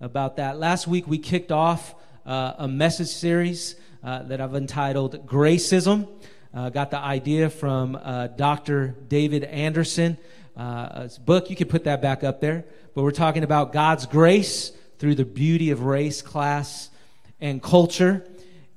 about 0.00 0.36
that. 0.36 0.58
Last 0.58 0.86
week 0.86 1.06
we 1.06 1.18
kicked 1.18 1.52
off 1.52 1.94
uh, 2.24 2.54
a 2.58 2.68
message 2.68 3.08
series 3.08 3.76
uh, 4.02 4.22
that 4.24 4.40
I've 4.40 4.54
entitled 4.54 5.26
Gracism. 5.26 6.08
Uh, 6.54 6.70
got 6.70 6.90
the 6.90 6.98
idea 6.98 7.50
from 7.50 7.96
uh, 7.96 8.28
Dr. 8.28 8.96
David 9.08 9.44
Anderson. 9.44 10.18
Uh, 10.56 11.08
book, 11.24 11.50
you 11.50 11.56
can 11.56 11.68
put 11.68 11.84
that 11.84 12.02
back 12.02 12.24
up 12.24 12.40
there. 12.40 12.64
But 12.94 13.02
we're 13.02 13.10
talking 13.10 13.42
about 13.42 13.72
God's 13.72 14.06
grace 14.06 14.72
through 14.98 15.14
the 15.14 15.24
beauty 15.24 15.70
of 15.70 15.84
race, 15.84 16.22
class, 16.22 16.90
and 17.40 17.62
culture. 17.62 18.26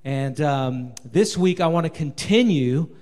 And 0.04 0.39
um, 0.42 0.96
this 1.04 1.38
week 1.38 1.60
I 1.60 1.68
want 1.68 1.86
to 1.86 1.89
continue 1.89 2.96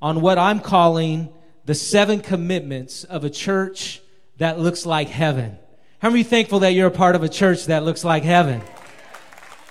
on 0.00 0.20
what 0.20 0.38
I'm 0.38 0.60
calling 0.60 1.32
the 1.64 1.74
seven 1.74 2.20
commitments 2.20 3.04
of 3.04 3.24
a 3.24 3.30
church 3.30 4.02
that 4.38 4.58
looks 4.58 4.84
like 4.84 5.08
heaven. 5.08 5.58
How 6.04 6.10
many 6.10 6.22
thankful 6.22 6.58
that 6.58 6.74
you're 6.74 6.88
a 6.88 6.90
part 6.90 7.16
of 7.16 7.22
a 7.22 7.30
church 7.30 7.64
that 7.64 7.82
looks 7.82 8.04
like 8.04 8.24
heaven? 8.24 8.60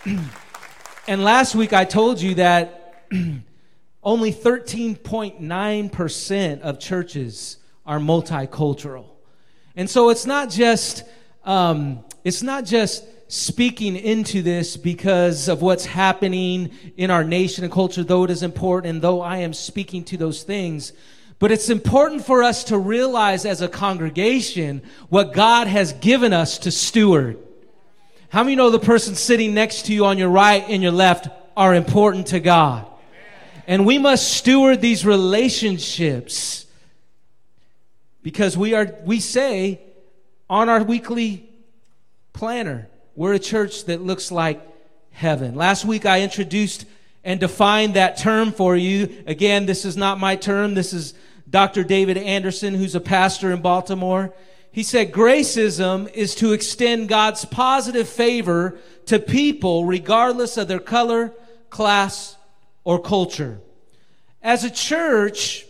and 1.07 1.23
last 1.23 1.53
week 1.53 1.73
I 1.73 1.85
told 1.85 2.19
you 2.19 2.33
that 2.33 3.05
only 4.03 4.33
13.9% 4.33 6.61
of 6.61 6.79
churches 6.79 7.57
are 7.85 7.99
multicultural. 7.99 9.05
And 9.75 9.87
so 9.87 10.09
it's 10.09 10.25
not 10.25 10.49
just 10.49 11.03
um, 11.43 12.03
it's 12.23 12.41
not 12.41 12.65
just 12.65 13.05
speaking 13.31 13.95
into 13.95 14.41
this 14.41 14.75
because 14.75 15.47
of 15.47 15.61
what's 15.61 15.85
happening 15.85 16.71
in 16.97 17.11
our 17.11 17.23
nation 17.23 17.63
and 17.63 17.71
culture, 17.71 18.03
though 18.03 18.23
it 18.23 18.31
is 18.31 18.41
important, 18.41 18.89
and 18.89 19.03
though 19.03 19.21
I 19.21 19.37
am 19.37 19.53
speaking 19.53 20.03
to 20.05 20.17
those 20.17 20.41
things, 20.41 20.93
but 21.43 21.51
it's 21.51 21.69
important 21.69 22.25
for 22.25 22.41
us 22.41 22.63
to 22.63 22.77
realize 22.77 23.43
as 23.43 23.61
a 23.61 23.67
congregation 23.67 24.81
what 25.09 25.33
God 25.33 25.67
has 25.67 25.91
given 25.91 26.31
us 26.31 26.57
to 26.59 26.71
steward. 26.71 27.37
How 28.29 28.45
many 28.45 28.55
know 28.55 28.69
the 28.69 28.79
person 28.79 29.13
sitting 29.13 29.53
next 29.53 29.87
to 29.87 29.93
you 29.93 30.05
on 30.05 30.17
your 30.17 30.29
right 30.29 30.63
and 30.69 30.81
your 30.81 30.93
left 30.93 31.27
are 31.57 31.75
important 31.75 32.27
to 32.27 32.39
God? 32.39 32.87
And 33.67 33.85
we 33.85 33.97
must 33.97 34.37
steward 34.37 34.79
these 34.79 35.05
relationships 35.05 36.65
because 38.21 38.57
we 38.57 38.73
are, 38.73 38.95
we 39.03 39.19
say 39.19 39.81
on 40.49 40.69
our 40.69 40.81
weekly 40.81 41.49
planner, 42.31 42.87
we're 43.17 43.33
a 43.33 43.37
church 43.37 43.83
that 43.87 44.01
looks 44.01 44.31
like 44.31 44.65
heaven. 45.11 45.55
Last 45.55 45.83
week 45.83 46.05
I 46.05 46.21
introduced 46.21 46.85
and 47.21 47.37
defined 47.37 47.95
that 47.95 48.15
term 48.15 48.53
for 48.53 48.77
you. 48.77 49.23
Again, 49.27 49.65
this 49.65 49.83
is 49.83 49.97
not 49.97 50.21
my 50.21 50.37
term. 50.37 50.73
This 50.73 50.93
is 50.93 51.13
Dr. 51.49 51.83
David 51.83 52.17
Anderson, 52.17 52.73
who's 52.73 52.95
a 52.95 53.01
pastor 53.01 53.51
in 53.51 53.61
Baltimore. 53.61 54.33
He 54.71 54.83
said, 54.83 55.11
Gracism 55.11 56.11
is 56.13 56.35
to 56.35 56.53
extend 56.53 57.09
God's 57.09 57.45
positive 57.45 58.09
favor 58.09 58.77
to 59.05 59.19
people 59.19 59.85
regardless 59.85 60.57
of 60.57 60.67
their 60.67 60.79
color, 60.79 61.31
class, 61.69 62.35
or 62.83 62.99
culture. 62.99 63.59
As 64.41 64.63
a 64.63 64.71
church, 64.71 65.65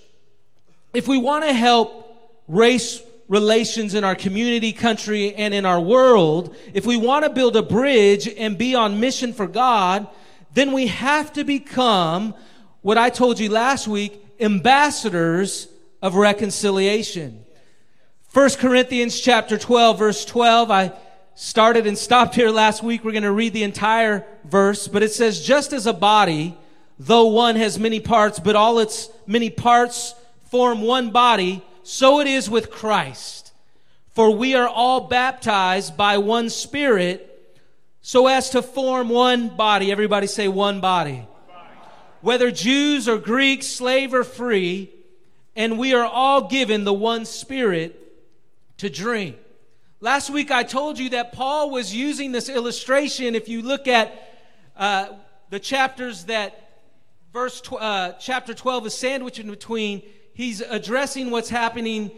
if 0.93 1.07
we 1.07 1.17
want 1.17 1.43
to 1.43 1.53
help 1.53 2.01
race 2.47 3.01
relations 3.27 3.93
in 3.93 4.03
our 4.03 4.15
community, 4.15 4.73
country, 4.73 5.33
and 5.35 5.53
in 5.53 5.65
our 5.65 5.81
world, 5.81 6.55
if 6.73 6.85
we 6.85 6.97
want 6.97 7.25
to 7.25 7.29
build 7.29 7.55
a 7.55 7.63
bridge 7.63 8.27
and 8.27 8.57
be 8.57 8.75
on 8.75 8.99
mission 8.99 9.33
for 9.33 9.47
God, 9.47 10.07
then 10.53 10.71
we 10.71 10.87
have 10.87 11.33
to 11.33 11.43
become 11.43 12.35
what 12.81 12.97
I 12.97 13.09
told 13.09 13.39
you 13.39 13.49
last 13.49 13.87
week 13.87 14.22
ambassadors 14.39 15.67
of 16.01 16.15
reconciliation. 16.15 17.45
1 18.33 18.49
Corinthians 18.51 19.19
chapter 19.19 19.57
12 19.57 19.99
verse 19.99 20.25
12. 20.25 20.71
I 20.71 20.93
started 21.35 21.87
and 21.87 21.97
stopped 21.97 22.35
here 22.35 22.49
last 22.49 22.83
week. 22.83 23.03
We're 23.03 23.11
going 23.11 23.23
to 23.23 23.31
read 23.31 23.53
the 23.53 23.63
entire 23.63 24.25
verse, 24.43 24.87
but 24.87 25.03
it 25.03 25.11
says, 25.11 25.41
just 25.41 25.73
as 25.73 25.85
a 25.85 25.93
body, 25.93 26.57
though 26.99 27.27
one 27.27 27.55
has 27.55 27.79
many 27.79 27.99
parts, 27.99 28.39
but 28.39 28.55
all 28.55 28.79
its 28.79 29.09
many 29.25 29.49
parts 29.49 30.15
form 30.45 30.81
one 30.81 31.11
body, 31.11 31.63
so 31.83 32.19
it 32.19 32.27
is 32.27 32.49
with 32.49 32.69
Christ. 32.69 33.51
For 34.13 34.29
we 34.29 34.53
are 34.55 34.67
all 34.67 35.01
baptized 35.01 35.97
by 35.97 36.19
one 36.19 36.49
spirit 36.49 37.29
so 38.01 38.27
as 38.27 38.51
to 38.51 38.61
form 38.61 39.09
one 39.09 39.49
body. 39.49 39.91
Everybody 39.91 40.27
say 40.27 40.47
one 40.47 40.81
body. 40.81 41.27
Whether 42.23 42.51
Jews 42.51 43.09
or 43.09 43.17
Greeks, 43.17 43.67
slave 43.67 44.13
or 44.13 44.23
free, 44.23 44.89
and 45.57 45.77
we 45.77 45.93
are 45.93 46.05
all 46.05 46.47
given 46.47 46.85
the 46.85 46.93
one 46.93 47.25
spirit 47.25 47.99
to 48.77 48.89
drink. 48.89 49.35
Last 49.99 50.29
week 50.29 50.49
I 50.49 50.63
told 50.63 50.97
you 50.97 51.09
that 51.09 51.33
Paul 51.33 51.69
was 51.69 51.93
using 51.93 52.31
this 52.31 52.47
illustration. 52.47 53.35
If 53.35 53.49
you 53.49 53.61
look 53.61 53.89
at 53.89 54.39
uh, 54.77 55.07
the 55.49 55.59
chapters 55.59 56.23
that 56.27 56.79
verse 57.33 57.59
tw- 57.59 57.73
uh, 57.73 58.13
chapter 58.13 58.53
12 58.53 58.87
is 58.87 58.93
sandwiched 58.93 59.39
in 59.39 59.49
between, 59.49 60.01
he's 60.33 60.61
addressing 60.61 61.29
what's 61.29 61.49
happening 61.49 62.09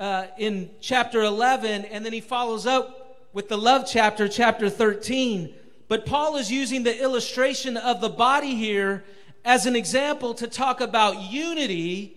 uh, 0.00 0.28
in 0.38 0.70
chapter 0.80 1.22
11, 1.22 1.84
and 1.84 2.02
then 2.02 2.14
he 2.14 2.22
follows 2.22 2.64
up 2.64 3.26
with 3.34 3.50
the 3.50 3.58
love 3.58 3.84
chapter, 3.86 4.26
chapter 4.26 4.70
13. 4.70 5.54
But 5.86 6.06
Paul 6.06 6.36
is 6.36 6.50
using 6.50 6.82
the 6.82 6.98
illustration 6.98 7.76
of 7.76 8.00
the 8.00 8.08
body 8.08 8.54
here 8.54 9.04
as 9.44 9.66
an 9.66 9.76
example 9.76 10.34
to 10.34 10.46
talk 10.46 10.80
about 10.80 11.20
unity 11.20 12.16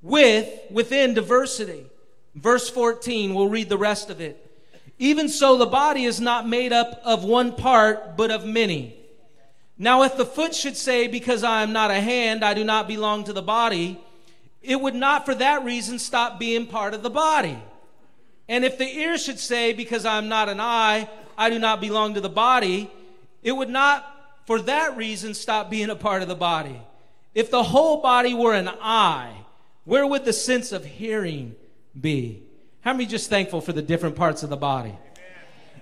with 0.00 0.48
within 0.70 1.14
diversity. 1.14 1.86
Verse 2.34 2.68
14, 2.68 3.34
we'll 3.34 3.48
read 3.48 3.68
the 3.68 3.78
rest 3.78 4.10
of 4.10 4.20
it. 4.20 4.42
Even 4.98 5.28
so, 5.28 5.58
the 5.58 5.66
body 5.66 6.04
is 6.04 6.20
not 6.20 6.48
made 6.48 6.72
up 6.72 7.00
of 7.04 7.24
one 7.24 7.52
part, 7.52 8.16
but 8.16 8.30
of 8.30 8.46
many. 8.46 8.96
Now, 9.78 10.04
if 10.04 10.16
the 10.16 10.24
foot 10.24 10.54
should 10.54 10.76
say, 10.76 11.06
Because 11.06 11.44
I 11.44 11.62
am 11.62 11.72
not 11.72 11.90
a 11.90 12.00
hand, 12.00 12.44
I 12.44 12.54
do 12.54 12.64
not 12.64 12.88
belong 12.88 13.24
to 13.24 13.32
the 13.32 13.42
body, 13.42 14.00
it 14.62 14.80
would 14.80 14.94
not 14.94 15.26
for 15.26 15.34
that 15.34 15.64
reason 15.64 15.98
stop 15.98 16.38
being 16.38 16.66
part 16.66 16.94
of 16.94 17.02
the 17.02 17.10
body. 17.10 17.58
And 18.48 18.64
if 18.64 18.78
the 18.78 18.86
ear 18.86 19.18
should 19.18 19.38
say, 19.38 19.74
Because 19.74 20.06
I 20.06 20.16
am 20.16 20.28
not 20.28 20.48
an 20.48 20.60
eye, 20.60 21.08
I 21.36 21.50
do 21.50 21.58
not 21.58 21.80
belong 21.80 22.14
to 22.14 22.20
the 22.22 22.30
body, 22.30 22.90
it 23.42 23.52
would 23.52 23.68
not 23.68 24.15
for 24.46 24.60
that 24.62 24.96
reason 24.96 25.34
stop 25.34 25.68
being 25.68 25.90
a 25.90 25.96
part 25.96 26.22
of 26.22 26.28
the 26.28 26.34
body. 26.34 26.80
If 27.34 27.50
the 27.50 27.62
whole 27.62 28.00
body 28.00 28.32
were 28.32 28.54
an 28.54 28.68
eye, 28.80 29.44
where 29.84 30.06
would 30.06 30.24
the 30.24 30.32
sense 30.32 30.72
of 30.72 30.84
hearing 30.84 31.54
be? 32.00 32.42
How 32.80 32.92
many 32.92 33.06
just 33.06 33.28
thankful 33.28 33.60
for 33.60 33.72
the 33.72 33.82
different 33.82 34.16
parts 34.16 34.42
of 34.42 34.48
the 34.48 34.56
body? 34.56 34.94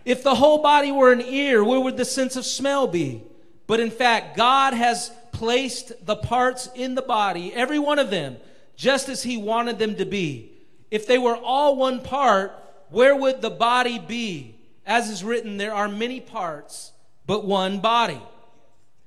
If 0.04 0.22
the 0.22 0.34
whole 0.34 0.62
body 0.62 0.90
were 0.90 1.12
an 1.12 1.20
ear, 1.20 1.62
where 1.62 1.80
would 1.80 1.96
the 1.96 2.04
sense 2.04 2.36
of 2.36 2.44
smell 2.44 2.86
be? 2.86 3.22
But 3.66 3.80
in 3.80 3.90
fact, 3.90 4.36
God 4.36 4.74
has 4.74 5.10
placed 5.32 5.92
the 6.04 6.16
parts 6.16 6.68
in 6.74 6.94
the 6.94 7.02
body, 7.02 7.52
every 7.54 7.78
one 7.78 7.98
of 7.98 8.10
them, 8.10 8.36
just 8.76 9.08
as 9.08 9.22
He 9.22 9.36
wanted 9.36 9.78
them 9.78 9.96
to 9.96 10.04
be. 10.04 10.52
If 10.90 11.06
they 11.06 11.18
were 11.18 11.36
all 11.36 11.76
one 11.76 12.00
part, 12.00 12.52
where 12.90 13.16
would 13.16 13.40
the 13.40 13.50
body 13.50 13.98
be? 13.98 14.56
As 14.86 15.08
is 15.08 15.24
written, 15.24 15.56
there 15.56 15.74
are 15.74 15.88
many 15.88 16.20
parts, 16.20 16.92
but 17.26 17.44
one 17.44 17.80
body. 17.80 18.20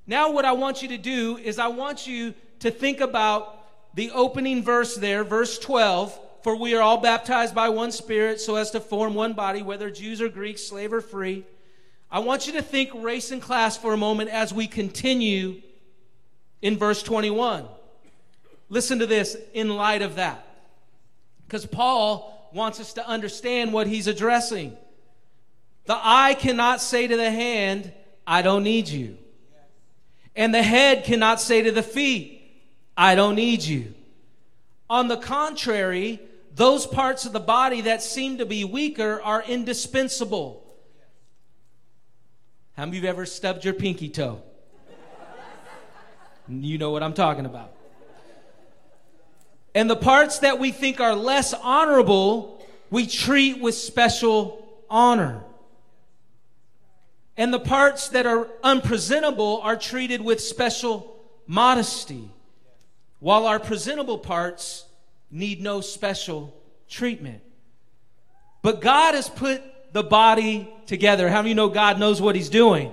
Now, 0.07 0.31
what 0.31 0.45
I 0.45 0.53
want 0.53 0.81
you 0.81 0.87
to 0.89 0.97
do 0.97 1.37
is 1.37 1.59
I 1.59 1.67
want 1.67 2.07
you 2.07 2.33
to 2.59 2.71
think 2.71 3.01
about 3.01 3.53
the 3.93 4.11
opening 4.11 4.63
verse 4.63 4.95
there, 4.95 5.25
verse 5.25 5.59
12, 5.59 6.17
for 6.43 6.55
we 6.55 6.73
are 6.75 6.81
all 6.81 6.97
baptized 6.97 7.53
by 7.53 7.67
one 7.67 7.91
Spirit 7.91 8.39
so 8.39 8.55
as 8.55 8.71
to 8.71 8.79
form 8.79 9.13
one 9.13 9.33
body, 9.33 9.61
whether 9.61 9.91
Jews 9.91 10.21
or 10.21 10.29
Greeks, 10.29 10.63
slave 10.63 10.93
or 10.93 11.01
free. 11.01 11.45
I 12.09 12.19
want 12.19 12.47
you 12.47 12.53
to 12.53 12.61
think 12.61 12.91
race 12.93 13.31
and 13.31 13.41
class 13.41 13.75
for 13.75 13.93
a 13.93 13.97
moment 13.97 14.29
as 14.29 14.53
we 14.53 14.65
continue 14.65 15.61
in 16.61 16.77
verse 16.77 17.03
21. 17.03 17.65
Listen 18.69 18.99
to 18.99 19.05
this 19.05 19.35
in 19.53 19.75
light 19.75 20.01
of 20.01 20.15
that. 20.15 20.45
Because 21.45 21.65
Paul 21.65 22.49
wants 22.53 22.79
us 22.79 22.93
to 22.93 23.05
understand 23.05 23.73
what 23.73 23.87
he's 23.87 24.07
addressing. 24.07 24.77
The 25.85 25.99
eye 26.01 26.33
cannot 26.33 26.81
say 26.81 27.07
to 27.07 27.17
the 27.17 27.31
hand, 27.31 27.91
I 28.25 28.41
don't 28.41 28.63
need 28.63 28.87
you. 28.87 29.17
And 30.37 30.53
the 30.53 30.61
head 30.61 31.03
cannot 31.03 31.41
say 31.41 31.63
to 31.63 31.71
the 31.71 31.81
feet, 31.81 32.41
I 32.95 33.15
don't 33.15 33.35
need 33.35 33.63
you. 33.63 33.95
On 34.87 35.07
the 35.07 35.17
contrary, 35.17 36.21
those 36.53 36.85
parts 36.85 37.25
of 37.25 37.33
the 37.33 37.39
body 37.39 37.81
that 37.81 38.03
seem 38.03 38.37
to 38.37 38.45
be 38.45 38.63
weaker 38.63 39.19
are 39.23 39.41
indispensable. 39.41 40.63
How 42.73 42.85
many 42.85 42.99
of 42.99 43.03
you 43.03 43.09
ever 43.09 43.25
stubbed 43.25 43.65
your 43.65 43.73
pinky 43.73 44.09
toe? 44.09 44.43
You 46.47 46.77
know 46.77 46.91
what 46.91 47.01
I'm 47.01 47.13
talking 47.13 47.47
about. 47.47 47.73
And 49.73 49.89
the 49.89 49.95
parts 49.95 50.39
that 50.39 50.59
we 50.59 50.71
think 50.71 51.01
are 51.01 51.15
less 51.15 51.53
honorable, 51.53 52.63
we 52.91 53.07
treat 53.07 53.59
with 53.59 53.75
special 53.75 54.65
honor. 54.89 55.43
And 57.37 57.53
the 57.53 57.59
parts 57.59 58.09
that 58.09 58.25
are 58.25 58.47
unpresentable 58.63 59.61
are 59.61 59.75
treated 59.75 60.21
with 60.21 60.41
special 60.41 61.15
modesty 61.45 62.31
while 63.19 63.45
our 63.45 63.59
presentable 63.59 64.17
parts 64.17 64.85
need 65.29 65.61
no 65.61 65.81
special 65.81 66.53
treatment. 66.89 67.41
But 68.61 68.81
God 68.81 69.13
has 69.13 69.29
put 69.29 69.61
the 69.93 70.03
body 70.03 70.69
together. 70.87 71.29
How 71.29 71.37
many 71.37 71.49
you 71.49 71.55
know 71.55 71.69
God 71.69 71.99
knows 71.99 72.21
what 72.21 72.35
He's 72.35 72.49
doing? 72.49 72.91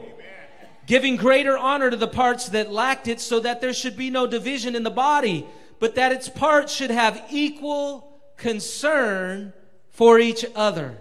Giving 0.86 1.16
greater 1.16 1.56
honor 1.56 1.90
to 1.90 1.96
the 1.96 2.08
parts 2.08 2.50
that 2.50 2.70
lacked 2.70 3.08
it 3.08 3.20
so 3.20 3.40
that 3.40 3.60
there 3.60 3.72
should 3.72 3.96
be 3.96 4.10
no 4.10 4.26
division 4.26 4.76
in 4.76 4.82
the 4.82 4.90
body, 4.90 5.46
but 5.78 5.94
that 5.94 6.12
its 6.12 6.28
parts 6.28 6.72
should 6.72 6.90
have 6.90 7.24
equal 7.30 8.20
concern 8.36 9.52
for 9.90 10.18
each 10.18 10.44
other. 10.54 10.98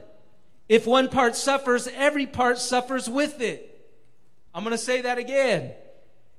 If 0.70 0.88
one 0.88 1.10
part 1.10 1.36
suffers, 1.36 1.88
every 1.88 2.26
part 2.26 2.58
suffers 2.58 3.10
with 3.10 3.42
it. 3.42 3.70
I'm 4.54 4.64
going 4.64 4.72
to 4.72 4.78
say 4.78 5.02
that 5.02 5.18
again. 5.18 5.74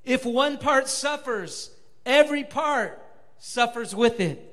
If 0.05 0.25
one 0.25 0.59
part 0.59 0.88
suffers, 0.88 1.71
every 2.06 2.44
part 2.44 3.03
suffers 3.38 3.94
with 3.94 4.21
it. 4.21 4.50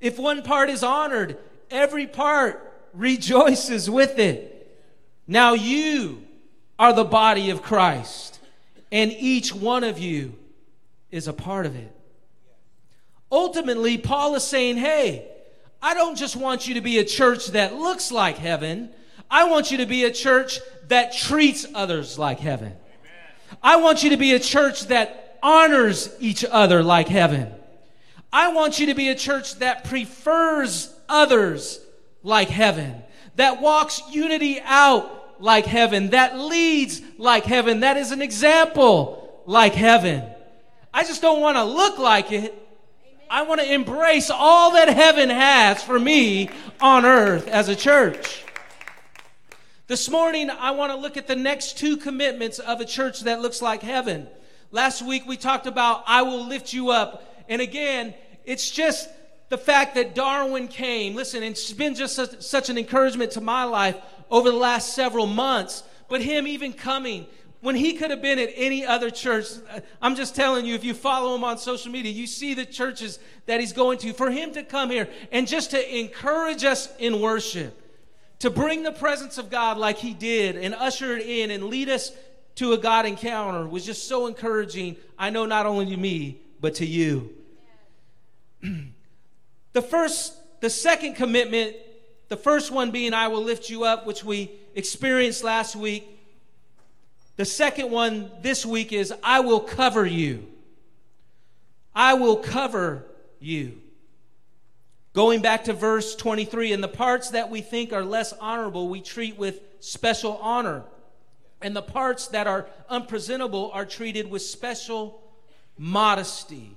If 0.00 0.18
one 0.18 0.42
part 0.42 0.70
is 0.70 0.82
honored, 0.82 1.38
every 1.70 2.06
part 2.06 2.72
rejoices 2.92 3.88
with 3.90 4.18
it. 4.18 4.52
Now 5.26 5.54
you 5.54 6.22
are 6.78 6.92
the 6.92 7.04
body 7.04 7.50
of 7.50 7.62
Christ, 7.62 8.38
and 8.92 9.12
each 9.12 9.54
one 9.54 9.84
of 9.84 9.98
you 9.98 10.34
is 11.10 11.26
a 11.26 11.32
part 11.32 11.66
of 11.66 11.74
it. 11.74 11.92
Ultimately, 13.32 13.98
Paul 13.98 14.34
is 14.36 14.44
saying, 14.44 14.76
hey, 14.76 15.28
I 15.82 15.94
don't 15.94 16.16
just 16.16 16.36
want 16.36 16.66
you 16.66 16.74
to 16.74 16.80
be 16.80 16.98
a 16.98 17.04
church 17.04 17.48
that 17.48 17.74
looks 17.74 18.10
like 18.10 18.38
heaven. 18.38 18.90
I 19.30 19.44
want 19.44 19.70
you 19.70 19.78
to 19.78 19.86
be 19.86 20.04
a 20.04 20.12
church 20.12 20.60
that 20.88 21.12
treats 21.12 21.66
others 21.74 22.18
like 22.18 22.40
heaven. 22.40 22.72
I 23.62 23.76
want 23.76 24.02
you 24.02 24.10
to 24.10 24.16
be 24.16 24.32
a 24.32 24.40
church 24.40 24.86
that 24.86 25.38
honors 25.42 26.14
each 26.20 26.44
other 26.44 26.82
like 26.82 27.08
heaven. 27.08 27.52
I 28.32 28.52
want 28.52 28.78
you 28.78 28.86
to 28.86 28.94
be 28.94 29.08
a 29.08 29.14
church 29.14 29.56
that 29.56 29.84
prefers 29.84 30.92
others 31.08 31.80
like 32.22 32.48
heaven, 32.48 33.02
that 33.36 33.60
walks 33.60 34.02
unity 34.10 34.60
out 34.64 35.40
like 35.40 35.66
heaven, 35.66 36.10
that 36.10 36.38
leads 36.38 37.00
like 37.18 37.44
heaven, 37.44 37.80
that 37.80 37.96
is 37.96 38.10
an 38.10 38.20
example 38.20 39.42
like 39.46 39.74
heaven. 39.74 40.24
I 40.92 41.04
just 41.04 41.22
don't 41.22 41.40
want 41.40 41.56
to 41.56 41.64
look 41.64 41.98
like 41.98 42.32
it. 42.32 42.65
I 43.28 43.42
want 43.42 43.60
to 43.60 43.72
embrace 43.72 44.30
all 44.30 44.72
that 44.72 44.88
heaven 44.88 45.30
has 45.30 45.82
for 45.82 45.98
me 45.98 46.48
on 46.80 47.04
earth 47.04 47.48
as 47.48 47.68
a 47.68 47.74
church. 47.74 48.44
This 49.88 50.08
morning, 50.08 50.48
I 50.48 50.70
want 50.72 50.92
to 50.92 50.98
look 50.98 51.16
at 51.16 51.26
the 51.26 51.36
next 51.36 51.78
two 51.78 51.96
commitments 51.96 52.58
of 52.60 52.80
a 52.80 52.84
church 52.84 53.22
that 53.22 53.40
looks 53.40 53.60
like 53.60 53.82
heaven. 53.82 54.28
Last 54.70 55.02
week, 55.02 55.26
we 55.26 55.36
talked 55.36 55.66
about, 55.66 56.04
I 56.06 56.22
will 56.22 56.46
lift 56.46 56.72
you 56.72 56.90
up. 56.90 57.44
And 57.48 57.60
again, 57.60 58.14
it's 58.44 58.70
just 58.70 59.08
the 59.48 59.58
fact 59.58 59.96
that 59.96 60.14
Darwin 60.14 60.68
came. 60.68 61.14
Listen, 61.14 61.42
it's 61.42 61.72
been 61.72 61.94
just 61.94 62.14
such, 62.14 62.42
such 62.42 62.70
an 62.70 62.78
encouragement 62.78 63.32
to 63.32 63.40
my 63.40 63.64
life 63.64 63.96
over 64.30 64.50
the 64.50 64.56
last 64.56 64.94
several 64.94 65.26
months. 65.26 65.82
But 66.08 66.22
him 66.22 66.46
even 66.46 66.72
coming, 66.72 67.26
when 67.60 67.74
he 67.74 67.94
could 67.94 68.10
have 68.10 68.22
been 68.22 68.38
at 68.38 68.50
any 68.54 68.84
other 68.84 69.10
church, 69.10 69.46
I'm 70.00 70.14
just 70.14 70.36
telling 70.36 70.66
you, 70.66 70.74
if 70.74 70.84
you 70.84 70.94
follow 70.94 71.34
him 71.34 71.44
on 71.44 71.58
social 71.58 71.90
media, 71.90 72.12
you 72.12 72.26
see 72.26 72.54
the 72.54 72.64
churches 72.64 73.18
that 73.46 73.60
he's 73.60 73.72
going 73.72 73.98
to. 73.98 74.12
For 74.12 74.30
him 74.30 74.52
to 74.52 74.62
come 74.62 74.90
here 74.90 75.08
and 75.32 75.48
just 75.48 75.70
to 75.70 75.98
encourage 75.98 76.64
us 76.64 76.94
in 76.98 77.20
worship, 77.20 77.80
to 78.40 78.50
bring 78.50 78.82
the 78.82 78.92
presence 78.92 79.38
of 79.38 79.50
God 79.50 79.78
like 79.78 79.96
he 79.98 80.12
did 80.12 80.56
and 80.56 80.74
usher 80.74 81.16
it 81.16 81.26
in 81.26 81.50
and 81.50 81.64
lead 81.64 81.88
us 81.88 82.12
to 82.56 82.72
a 82.72 82.78
God 82.78 83.06
encounter 83.06 83.66
was 83.66 83.84
just 83.84 84.08
so 84.08 84.26
encouraging. 84.26 84.96
I 85.18 85.30
know 85.30 85.46
not 85.46 85.66
only 85.66 85.86
to 85.86 85.96
me, 85.96 86.40
but 86.60 86.74
to 86.76 86.86
you. 86.86 87.30
the 89.72 89.82
first, 89.82 90.34
the 90.60 90.70
second 90.70 91.14
commitment, 91.14 91.76
the 92.28 92.36
first 92.36 92.70
one 92.70 92.90
being, 92.90 93.14
I 93.14 93.28
will 93.28 93.42
lift 93.42 93.70
you 93.70 93.84
up, 93.84 94.06
which 94.06 94.24
we 94.24 94.50
experienced 94.74 95.44
last 95.44 95.76
week. 95.76 96.15
The 97.36 97.44
second 97.44 97.90
one 97.90 98.30
this 98.40 98.64
week 98.64 98.92
is, 98.92 99.12
I 99.22 99.40
will 99.40 99.60
cover 99.60 100.06
you. 100.06 100.46
I 101.94 102.14
will 102.14 102.36
cover 102.36 103.04
you. 103.38 103.80
Going 105.12 105.40
back 105.40 105.64
to 105.64 105.72
verse 105.72 106.14
23, 106.14 106.72
and 106.72 106.82
the 106.82 106.88
parts 106.88 107.30
that 107.30 107.50
we 107.50 107.60
think 107.60 107.92
are 107.92 108.04
less 108.04 108.32
honorable, 108.34 108.88
we 108.88 109.00
treat 109.00 109.38
with 109.38 109.60
special 109.80 110.38
honor. 110.38 110.84
And 111.62 111.74
the 111.74 111.82
parts 111.82 112.28
that 112.28 112.46
are 112.46 112.66
unpresentable 112.88 113.70
are 113.72 113.86
treated 113.86 114.30
with 114.30 114.42
special 114.42 115.22
modesty, 115.78 116.76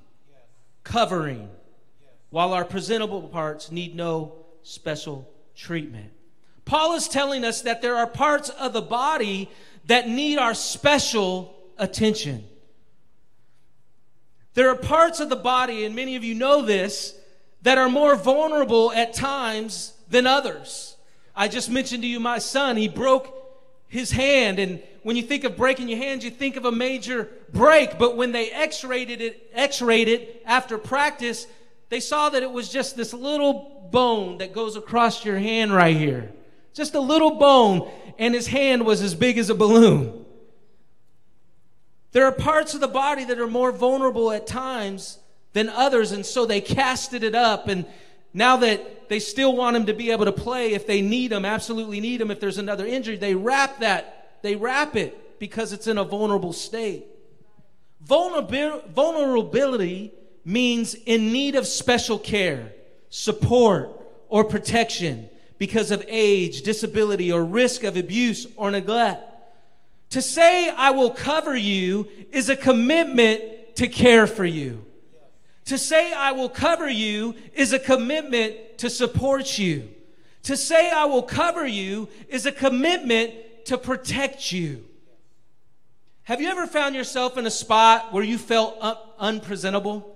covering, 0.84 1.50
while 2.30 2.54
our 2.54 2.64
presentable 2.66 3.24
parts 3.24 3.72
need 3.72 3.96
no 3.96 4.36
special 4.64 5.30
treatment. 5.56 6.12
Paul 6.64 6.94
is 6.96 7.08
telling 7.08 7.44
us 7.44 7.62
that 7.64 7.82
there 7.82 7.96
are 7.96 8.08
parts 8.08 8.50
of 8.50 8.74
the 8.74 8.82
body 8.82 9.50
that 9.90 10.08
need 10.08 10.38
our 10.38 10.54
special 10.54 11.52
attention. 11.80 12.44
There 14.54 14.70
are 14.70 14.76
parts 14.76 15.20
of 15.20 15.30
the 15.30 15.36
body, 15.36 15.84
and 15.84 15.96
many 15.96 16.16
of 16.16 16.24
you 16.24 16.36
know 16.36 16.62
this, 16.62 17.16
that 17.64 17.80
are 17.80 17.90
more 17.90 18.16
vulnerable 18.16 18.92
at 18.92 19.16
times 19.16 19.94
than 20.08 20.28
others. 20.28 20.96
I 21.36 21.48
just 21.48 21.72
mentioned 21.72 22.04
to 22.04 22.08
you 22.08 22.20
my 22.20 22.38
son, 22.38 22.78
he 22.78 22.88
broke 22.88 23.36
his 23.88 24.12
hand 24.12 24.60
and 24.60 24.80
when 25.02 25.16
you 25.16 25.24
think 25.24 25.44
of 25.44 25.58
breaking 25.58 25.90
your 25.90 25.98
hand, 25.98 26.22
you 26.24 26.30
think 26.30 26.56
of 26.56 26.66
a 26.66 26.72
major 26.72 27.28
break, 27.52 27.98
but 27.98 28.16
when 28.16 28.32
they 28.32 28.52
x-rated 28.52 29.22
it, 29.22 29.50
x-rayed 29.54 30.08
it 30.08 30.44
after 30.46 30.78
practice, 30.78 31.48
they 31.88 32.00
saw 32.00 32.30
that 32.30 32.44
it 32.44 32.52
was 32.52 32.70
just 32.70 32.96
this 32.96 33.14
little 33.14 33.90
bone 33.92 34.38
that 34.38 34.54
goes 34.54 34.76
across 34.76 35.26
your 35.26 35.40
hand 35.40 35.74
right 35.74 35.96
here. 35.96 36.32
Just 36.74 36.96
a 36.96 37.00
little 37.00 37.36
bone, 37.36 37.90
and 38.18 38.34
his 38.34 38.48
hand 38.48 38.86
was 38.86 39.02
as 39.02 39.16
big 39.16 39.38
as 39.38 39.50
a 39.50 39.56
balloon. 39.56 40.26
There 42.12 42.26
are 42.26 42.32
parts 42.32 42.74
of 42.74 42.82
the 42.82 42.88
body 42.88 43.26
that 43.26 43.40
are 43.40 43.48
more 43.48 43.72
vulnerable 43.72 44.32
at 44.32 44.48
times 44.48 45.20
than 45.54 45.70
others. 45.70 46.12
And 46.12 46.26
so 46.26 46.46
they 46.46 46.62
casted 46.62 47.24
it 47.24 47.36
up. 47.36 47.68
And 47.68 47.86
now 48.34 48.58
that 48.58 49.10
they 49.10 49.20
still 49.20 49.56
want 49.56 49.76
him 49.76 49.86
to 49.88 49.94
be 49.94 50.12
able 50.12 50.26
to 50.26 50.32
play, 50.32 50.74
if 50.74 50.88
they 50.88 51.02
need 51.02 51.32
him, 51.32 51.46
absolutely 51.46 52.00
need 52.00 52.22
him, 52.22 52.32
if 52.32 52.40
there's 52.40 52.58
another 52.58 52.86
injury, 52.86 53.18
they 53.18 53.36
wrap 53.36 53.80
that, 53.80 54.40
they 54.42 54.56
wrap 54.56 54.96
it 54.96 55.40
because 55.40 55.74
it's 55.74 55.88
in 55.88 55.98
a 55.98 56.04
vulnerable 56.04 56.54
state. 56.54 57.06
Vulnerability 58.02 60.14
means 60.46 60.96
in 60.96 61.32
need 61.32 61.56
of 61.56 61.68
special 61.68 62.18
care, 62.18 62.72
support, 63.10 63.92
or 64.30 64.44
protection 64.44 65.30
because 65.60 65.92
of 65.92 66.04
age, 66.08 66.64
disability, 66.64 67.32
or 67.32 67.46
risk 67.46 67.84
of 67.84 67.96
abuse 67.96 68.48
or 68.56 68.72
neglect. 68.72 69.24
To 70.12 70.22
say, 70.24 70.70
I 70.70 70.90
will 70.90 71.12
cover 71.12 71.56
you, 71.56 72.08
is 72.32 72.50
a 72.50 72.56
commitment 72.56 73.76
to 73.76 73.88
care 73.88 74.26
for 74.26 74.46
you. 74.46 74.84
To 75.66 75.78
say, 75.78 76.12
I 76.12 76.32
will 76.32 76.50
cover 76.50 76.90
you 76.90 77.36
is 77.54 77.74
a 77.74 77.80
commitment 77.80 78.80
to 78.80 78.90
support 78.90 79.60
you. 79.60 79.88
To 80.44 80.58
say, 80.58 80.90
I 80.90 81.06
will 81.06 81.22
cover 81.22 81.68
you 81.68 82.10
is 82.28 82.48
a 82.48 82.52
commitment 82.52 83.34
to 83.66 83.78
protect 83.78 84.52
you. 84.52 84.86
Have 86.24 86.42
you 86.42 86.48
ever 86.48 86.66
found 86.66 86.96
yourself 86.96 87.38
in 87.38 87.46
a 87.46 87.52
spot 87.52 88.14
where 88.14 88.24
you 88.24 88.38
felt 88.38 88.78
un- 88.82 88.98
unpresentable? 89.20 90.16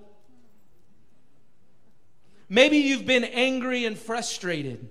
Maybe 2.50 2.78
you've 2.78 3.06
been 3.06 3.24
angry 3.24 3.86
and 3.86 3.98
frustrated, 3.98 4.90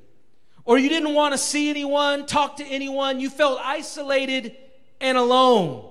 or 0.65 0.79
you 0.79 0.89
didn't 0.89 1.15
want 1.15 1.33
to 1.33 1.39
see 1.39 1.71
anyone, 1.71 2.27
talk 2.27 2.57
to 2.57 2.65
anyone, 2.65 3.21
you 3.21 3.31
felt 3.31 3.59
isolated 3.63 4.57
and 5.01 5.19
alone 5.19 5.89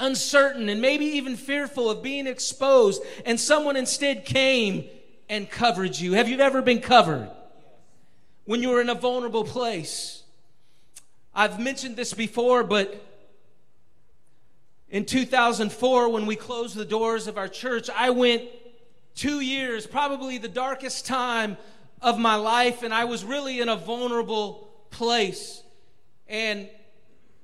uncertain, 0.00 0.68
and 0.68 0.80
maybe 0.80 1.04
even 1.04 1.36
fearful 1.36 1.90
of 1.90 2.02
being 2.02 2.26
exposed, 2.26 3.02
and 3.24 3.38
someone 3.38 3.76
instead 3.76 4.24
came 4.24 4.84
and 5.28 5.48
covered 5.48 5.96
you. 5.96 6.14
Have 6.14 6.28
you 6.28 6.40
ever 6.40 6.62
been 6.62 6.80
covered 6.80 7.30
when 8.46 8.62
you 8.62 8.70
were 8.70 8.80
in 8.80 8.88
a 8.88 8.94
vulnerable 8.94 9.44
place? 9.44 10.22
I've 11.34 11.60
mentioned 11.60 11.96
this 11.96 12.12
before, 12.14 12.64
but 12.64 13.06
in 14.88 15.04
2004, 15.04 16.08
when 16.08 16.26
we 16.26 16.34
closed 16.34 16.74
the 16.74 16.84
doors 16.84 17.28
of 17.28 17.38
our 17.38 17.46
church, 17.46 17.88
I 17.94 18.10
went 18.10 18.42
two 19.14 19.40
years, 19.40 19.86
probably 19.86 20.38
the 20.38 20.48
darkest 20.48 21.06
time 21.06 21.56
of 22.02 22.18
my 22.18 22.36
life, 22.36 22.82
and 22.82 22.94
I 22.94 23.04
was 23.04 23.24
really 23.24 23.60
in 23.60 23.68
a 23.68 23.76
vulnerable 23.76 24.68
place. 24.90 25.62
And 26.28 26.68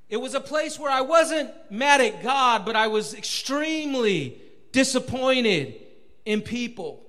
it 0.08 0.16
was 0.18 0.34
a 0.34 0.40
place 0.40 0.78
where 0.78 0.90
I 0.90 1.00
wasn't 1.00 1.50
mad 1.70 2.00
at 2.00 2.22
God, 2.22 2.64
but 2.64 2.76
I 2.76 2.86
was 2.86 3.14
extremely 3.14 4.40
disappointed 4.72 5.74
in 6.24 6.42
people. 6.42 7.02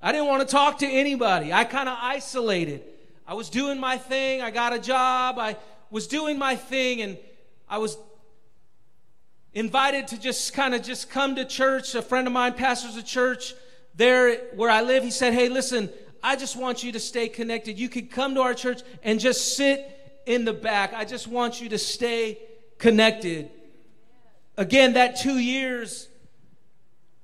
I 0.00 0.12
didn't 0.12 0.28
want 0.28 0.46
to 0.46 0.48
talk 0.48 0.78
to 0.78 0.86
anybody. 0.86 1.52
I 1.52 1.64
kind 1.64 1.88
of 1.88 1.98
isolated. 2.00 2.82
I 3.26 3.34
was 3.34 3.50
doing 3.50 3.80
my 3.80 3.98
thing. 3.98 4.40
I 4.40 4.50
got 4.50 4.72
a 4.72 4.78
job. 4.78 5.38
I 5.38 5.56
was 5.90 6.06
doing 6.06 6.38
my 6.38 6.54
thing 6.56 7.02
and 7.02 7.18
I 7.68 7.78
was 7.78 7.98
invited 9.52 10.08
to 10.08 10.20
just 10.20 10.52
kind 10.52 10.74
of 10.74 10.82
just 10.82 11.10
come 11.10 11.34
to 11.36 11.44
church. 11.44 11.94
A 11.94 12.02
friend 12.02 12.26
of 12.26 12.32
mine 12.32 12.52
pastors 12.52 12.96
a 12.96 13.02
church 13.02 13.54
there 13.94 14.36
where 14.54 14.70
I 14.70 14.82
live. 14.82 15.02
He 15.02 15.10
said, 15.10 15.32
"Hey, 15.32 15.48
listen, 15.48 15.90
I 16.22 16.36
just 16.36 16.56
want 16.56 16.82
you 16.82 16.92
to 16.92 17.00
stay 17.00 17.28
connected. 17.28 17.78
You 17.78 17.88
could 17.88 18.10
come 18.10 18.34
to 18.34 18.42
our 18.42 18.54
church 18.54 18.82
and 19.02 19.20
just 19.20 19.56
sit 19.56 19.92
in 20.26 20.44
the 20.44 20.52
back, 20.52 20.92
I 20.92 21.04
just 21.04 21.28
want 21.28 21.60
you 21.60 21.68
to 21.70 21.78
stay 21.78 22.38
connected. 22.78 23.48
Again, 24.56 24.94
that 24.94 25.16
two 25.16 25.38
years, 25.38 26.08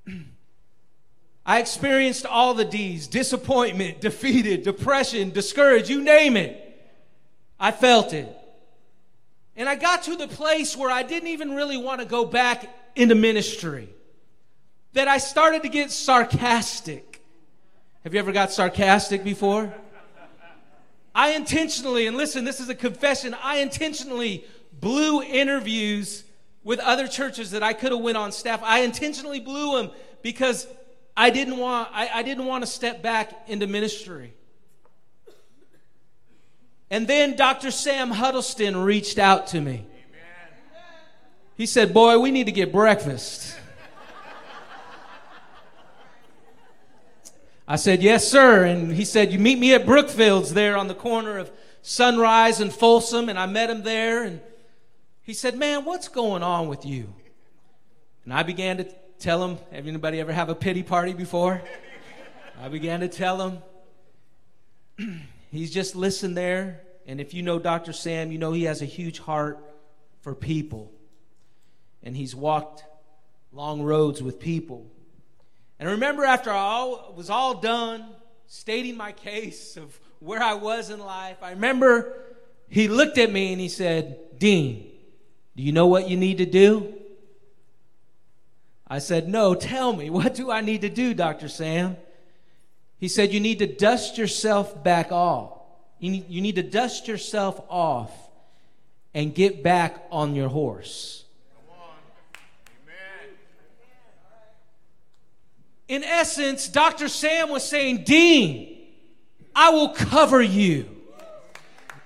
I 1.45 1.59
experienced 1.59 2.25
all 2.25 2.53
the 2.53 2.63
D's 2.63 3.07
disappointment, 3.07 3.99
defeated, 3.99 4.63
depression, 4.63 5.31
discouraged, 5.31 5.89
you 5.89 6.01
name 6.01 6.37
it. 6.37 6.59
I 7.59 7.71
felt 7.71 8.13
it. 8.13 8.29
And 9.55 9.67
I 9.67 9.75
got 9.75 10.03
to 10.03 10.15
the 10.15 10.27
place 10.27 10.75
where 10.75 10.89
I 10.89 11.03
didn't 11.03 11.29
even 11.29 11.53
really 11.53 11.77
want 11.77 11.99
to 11.99 12.07
go 12.07 12.25
back 12.25 12.67
into 12.95 13.15
ministry. 13.15 13.89
That 14.93 15.07
I 15.07 15.17
started 15.17 15.63
to 15.63 15.69
get 15.69 15.91
sarcastic. 15.91 17.12
Have 18.03 18.13
you 18.13 18.19
ever 18.19 18.33
got 18.33 18.51
sarcastic 18.51 19.23
before? 19.23 19.73
I 21.15 21.31
intentionally, 21.31 22.05
and 22.05 22.17
listen, 22.17 22.43
this 22.43 22.59
is 22.59 22.67
a 22.67 22.75
confession, 22.75 23.33
I 23.41 23.59
intentionally 23.59 24.45
blew 24.73 25.21
interviews 25.21 26.25
with 26.65 26.79
other 26.79 27.07
churches 27.07 27.51
that 27.51 27.63
I 27.63 27.71
could 27.71 27.93
have 27.93 28.01
went 28.01 28.17
on 28.17 28.33
staff. 28.33 28.61
I 28.61 28.79
intentionally 28.79 29.39
blew 29.39 29.77
them 29.77 29.91
because 30.21 30.67
I 31.15 31.29
didn't 31.29 31.57
want 31.57 31.89
I, 31.93 32.09
I 32.13 32.23
didn't 32.23 32.45
want 32.45 32.63
to 32.63 32.69
step 32.69 33.01
back 33.01 33.31
into 33.47 33.67
ministry. 33.67 34.33
And 36.89 37.07
then 37.07 37.35
Dr. 37.35 37.71
Sam 37.71 38.11
Huddleston 38.11 38.75
reached 38.77 39.17
out 39.17 39.47
to 39.47 39.61
me. 39.61 39.85
He 41.55 41.65
said, 41.65 41.93
Boy, 41.93 42.19
we 42.19 42.31
need 42.31 42.47
to 42.47 42.51
get 42.51 42.71
breakfast. 42.71 43.55
I 47.67 47.75
said, 47.77 48.01
Yes, 48.03 48.27
sir. 48.27 48.65
And 48.65 48.93
he 48.93 49.05
said, 49.05 49.31
You 49.31 49.39
meet 49.39 49.59
me 49.59 49.73
at 49.73 49.85
Brookfields 49.85 50.53
there 50.53 50.77
on 50.77 50.87
the 50.87 50.95
corner 50.95 51.37
of 51.37 51.51
Sunrise 51.81 52.59
and 52.59 52.73
Folsom. 52.73 53.29
And 53.29 53.39
I 53.39 53.45
met 53.45 53.69
him 53.69 53.83
there. 53.83 54.23
And 54.23 54.41
he 55.21 55.33
said, 55.33 55.57
Man, 55.57 55.85
what's 55.85 56.07
going 56.07 56.43
on 56.43 56.67
with 56.67 56.85
you? 56.85 57.13
And 58.25 58.33
I 58.33 58.43
began 58.43 58.77
to 58.77 58.85
tell 59.19 59.43
him, 59.43 59.57
Have 59.71 59.87
anybody 59.87 60.19
ever 60.19 60.33
have 60.33 60.49
a 60.49 60.55
pity 60.55 60.83
party 60.83 61.13
before? 61.13 61.61
I 62.61 62.69
began 62.69 62.99
to 62.99 63.07
tell 63.07 63.59
him, 64.97 65.21
He's 65.51 65.71
just 65.71 65.95
listened 65.95 66.35
there. 66.35 66.81
And 67.05 67.21
if 67.21 67.33
you 67.33 67.43
know 67.43 67.59
Dr. 67.59 67.93
Sam, 67.93 68.31
you 68.31 68.39
know 68.39 68.53
he 68.53 68.63
has 68.63 68.81
a 68.81 68.85
huge 68.85 69.19
heart 69.19 69.59
for 70.21 70.33
people. 70.33 70.91
And 72.01 72.17
he's 72.17 72.33
walked 72.33 72.83
long 73.51 73.83
roads 73.83 74.23
with 74.23 74.39
people. 74.39 74.87
And 75.83 75.89
I 75.89 75.95
remember 75.95 76.23
after 76.23 76.49
I 76.49 76.95
was 77.13 77.29
all 77.29 77.55
done 77.55 78.05
stating 78.47 78.95
my 78.95 79.11
case 79.11 79.75
of 79.75 79.99
where 80.19 80.41
I 80.41 80.53
was 80.53 80.89
in 80.89 80.97
life, 80.97 81.35
I 81.41 81.49
remember 81.49 82.13
he 82.69 82.87
looked 82.87 83.17
at 83.17 83.29
me 83.29 83.51
and 83.51 83.59
he 83.59 83.67
said, 83.67 84.39
Dean, 84.39 84.89
do 85.57 85.61
you 85.61 85.73
know 85.73 85.87
what 85.87 86.07
you 86.07 86.15
need 86.15 86.37
to 86.37 86.45
do? 86.45 86.93
I 88.87 88.99
said, 88.99 89.27
No, 89.27 89.55
tell 89.55 89.91
me, 89.91 90.09
what 90.09 90.35
do 90.35 90.49
I 90.49 90.61
need 90.61 90.79
to 90.83 90.89
do, 90.89 91.13
Dr. 91.13 91.49
Sam? 91.49 91.97
He 92.97 93.09
said, 93.09 93.33
You 93.33 93.41
need 93.41 93.59
to 93.59 93.67
dust 93.67 94.17
yourself 94.17 94.85
back 94.85 95.11
off. 95.11 95.59
You 95.99 96.11
need, 96.11 96.29
you 96.29 96.39
need 96.41 96.55
to 96.55 96.63
dust 96.63 97.09
yourself 97.09 97.59
off 97.67 98.09
and 99.13 99.35
get 99.35 99.61
back 99.61 100.01
on 100.13 100.33
your 100.33 100.47
horse. 100.47 101.22
In 105.87 106.03
essence, 106.03 106.67
Dr. 106.67 107.07
Sam 107.07 107.49
was 107.49 107.67
saying, 107.67 108.03
Dean, 108.03 108.77
I 109.55 109.69
will 109.69 109.89
cover 109.89 110.41
you. 110.41 110.89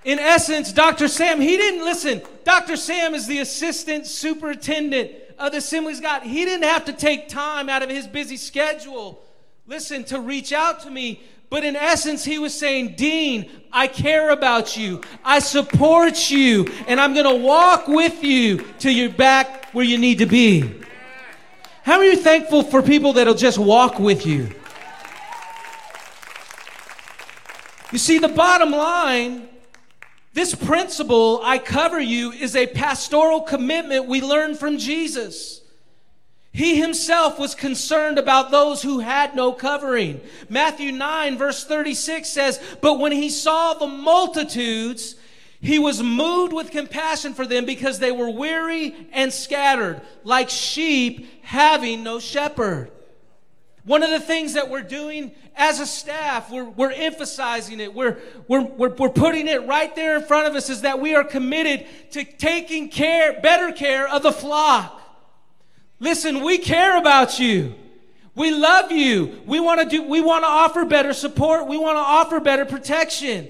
In 0.04 0.18
essence, 0.18 0.72
Dr. 0.72 1.08
Sam, 1.08 1.40
he 1.40 1.56
didn't 1.56 1.84
listen. 1.84 2.22
Dr. 2.44 2.76
Sam 2.76 3.14
is 3.14 3.26
the 3.26 3.38
assistant 3.38 4.06
superintendent 4.06 5.12
of 5.38 5.52
the 5.52 5.58
Assemblies 5.58 6.00
God. 6.00 6.22
He 6.22 6.44
didn't 6.44 6.64
have 6.64 6.84
to 6.86 6.92
take 6.92 7.28
time 7.28 7.68
out 7.68 7.82
of 7.82 7.90
his 7.90 8.06
busy 8.06 8.36
schedule, 8.36 9.22
listen, 9.66 10.04
to 10.04 10.20
reach 10.20 10.52
out 10.52 10.80
to 10.80 10.90
me. 10.90 11.22
But 11.50 11.64
in 11.64 11.76
essence, 11.76 12.24
he 12.24 12.38
was 12.38 12.52
saying, 12.52 12.94
Dean, 12.96 13.50
I 13.72 13.86
care 13.86 14.30
about 14.30 14.76
you. 14.76 15.00
I 15.24 15.38
support 15.38 16.30
you. 16.30 16.66
And 16.86 17.00
I'm 17.00 17.14
going 17.14 17.24
to 17.24 17.44
walk 17.44 17.88
with 17.88 18.22
you 18.22 18.66
till 18.78 18.92
you're 18.92 19.08
back 19.10 19.66
where 19.72 19.84
you 19.84 19.98
need 19.98 20.18
to 20.18 20.26
be. 20.26 20.82
How 21.88 21.96
are 22.00 22.04
you 22.04 22.18
thankful 22.18 22.64
for 22.64 22.82
people 22.82 23.14
that'll 23.14 23.32
just 23.32 23.56
walk 23.56 23.98
with 23.98 24.26
you? 24.26 24.50
You 27.90 27.96
see, 27.96 28.18
the 28.18 28.28
bottom 28.28 28.72
line, 28.72 29.48
this 30.34 30.54
principle, 30.54 31.40
I 31.42 31.56
cover 31.56 31.98
you, 31.98 32.30
is 32.30 32.54
a 32.54 32.66
pastoral 32.66 33.40
commitment 33.40 34.04
we 34.04 34.20
learned 34.20 34.58
from 34.58 34.76
Jesus. 34.76 35.62
He 36.52 36.78
himself 36.78 37.38
was 37.38 37.54
concerned 37.54 38.18
about 38.18 38.50
those 38.50 38.82
who 38.82 38.98
had 38.98 39.34
no 39.34 39.54
covering. 39.54 40.20
Matthew 40.50 40.92
9, 40.92 41.38
verse 41.38 41.64
36 41.64 42.28
says, 42.28 42.60
But 42.82 42.98
when 42.98 43.12
he 43.12 43.30
saw 43.30 43.72
the 43.72 43.86
multitudes, 43.86 45.14
he 45.60 45.78
was 45.78 46.02
moved 46.02 46.52
with 46.52 46.70
compassion 46.70 47.34
for 47.34 47.44
them 47.44 47.64
because 47.64 47.98
they 47.98 48.12
were 48.12 48.30
weary 48.30 48.94
and 49.12 49.32
scattered, 49.32 50.00
like 50.22 50.50
sheep 50.50 51.26
having 51.42 52.04
no 52.04 52.20
shepherd. 52.20 52.92
One 53.84 54.02
of 54.02 54.10
the 54.10 54.20
things 54.20 54.54
that 54.54 54.68
we're 54.68 54.82
doing 54.82 55.32
as 55.56 55.80
a 55.80 55.86
staff, 55.86 56.50
we're, 56.50 56.64
we're 56.64 56.92
emphasizing 56.92 57.80
it, 57.80 57.92
we're, 57.92 58.18
we're, 58.46 58.62
we're, 58.62 58.94
we're 58.94 59.08
putting 59.08 59.48
it 59.48 59.66
right 59.66 59.94
there 59.96 60.16
in 60.16 60.24
front 60.24 60.46
of 60.46 60.54
us, 60.54 60.70
is 60.70 60.82
that 60.82 61.00
we 61.00 61.16
are 61.16 61.24
committed 61.24 61.86
to 62.12 62.22
taking 62.22 62.88
care, 62.88 63.40
better 63.40 63.72
care 63.72 64.08
of 64.08 64.22
the 64.22 64.30
flock. 64.30 65.00
Listen, 65.98 66.44
we 66.44 66.58
care 66.58 66.96
about 66.96 67.40
you. 67.40 67.74
We 68.36 68.52
love 68.52 68.92
you. 68.92 69.40
We 69.46 69.58
want 69.58 69.80
to 69.80 69.88
do, 69.88 70.04
we 70.04 70.20
want 70.20 70.44
to 70.44 70.48
offer 70.48 70.84
better 70.84 71.12
support. 71.12 71.66
We 71.66 71.76
want 71.76 71.96
to 71.96 72.02
offer 72.02 72.38
better 72.38 72.64
protection. 72.64 73.48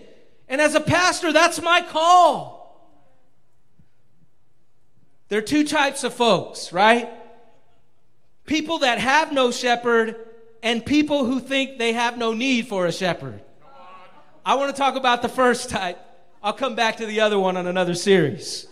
And 0.49 0.61
as 0.61 0.75
a 0.75 0.81
pastor, 0.81 1.33
that's 1.33 1.61
my 1.61 1.83
call. 1.83 2.59
There 5.29 5.39
are 5.39 5.43
two 5.43 5.65
types 5.65 6.05
of 6.05 6.15
folks, 6.15 6.73
right? 6.73 7.11
People 8.47 8.79
that 8.79 8.99
have 8.99 9.33
no 9.33 9.51
shepherd 9.51 10.17
and 10.63 10.85
people 10.85 11.25
who 11.27 11.39
think 11.39 11.79
they 11.79 11.93
have 11.93 12.17
no 12.17 12.33
need 12.33 12.67
for 12.67 12.87
a 12.87 12.93
shepherd. 12.93 13.43
I 14.45 14.55
want 14.55 14.75
to 14.75 14.81
talk 14.81 14.97
about 14.97 15.21
the 15.21 15.29
first 15.29 15.69
type. 15.69 15.99
I'll 16.43 16.55
come 16.55 16.75
back 16.75 16.97
to 16.99 17.07
the 17.07 17.21
other 17.21 17.39
one 17.39 17.57
on 17.57 17.67
another 17.67 17.95
series. 17.95 18.67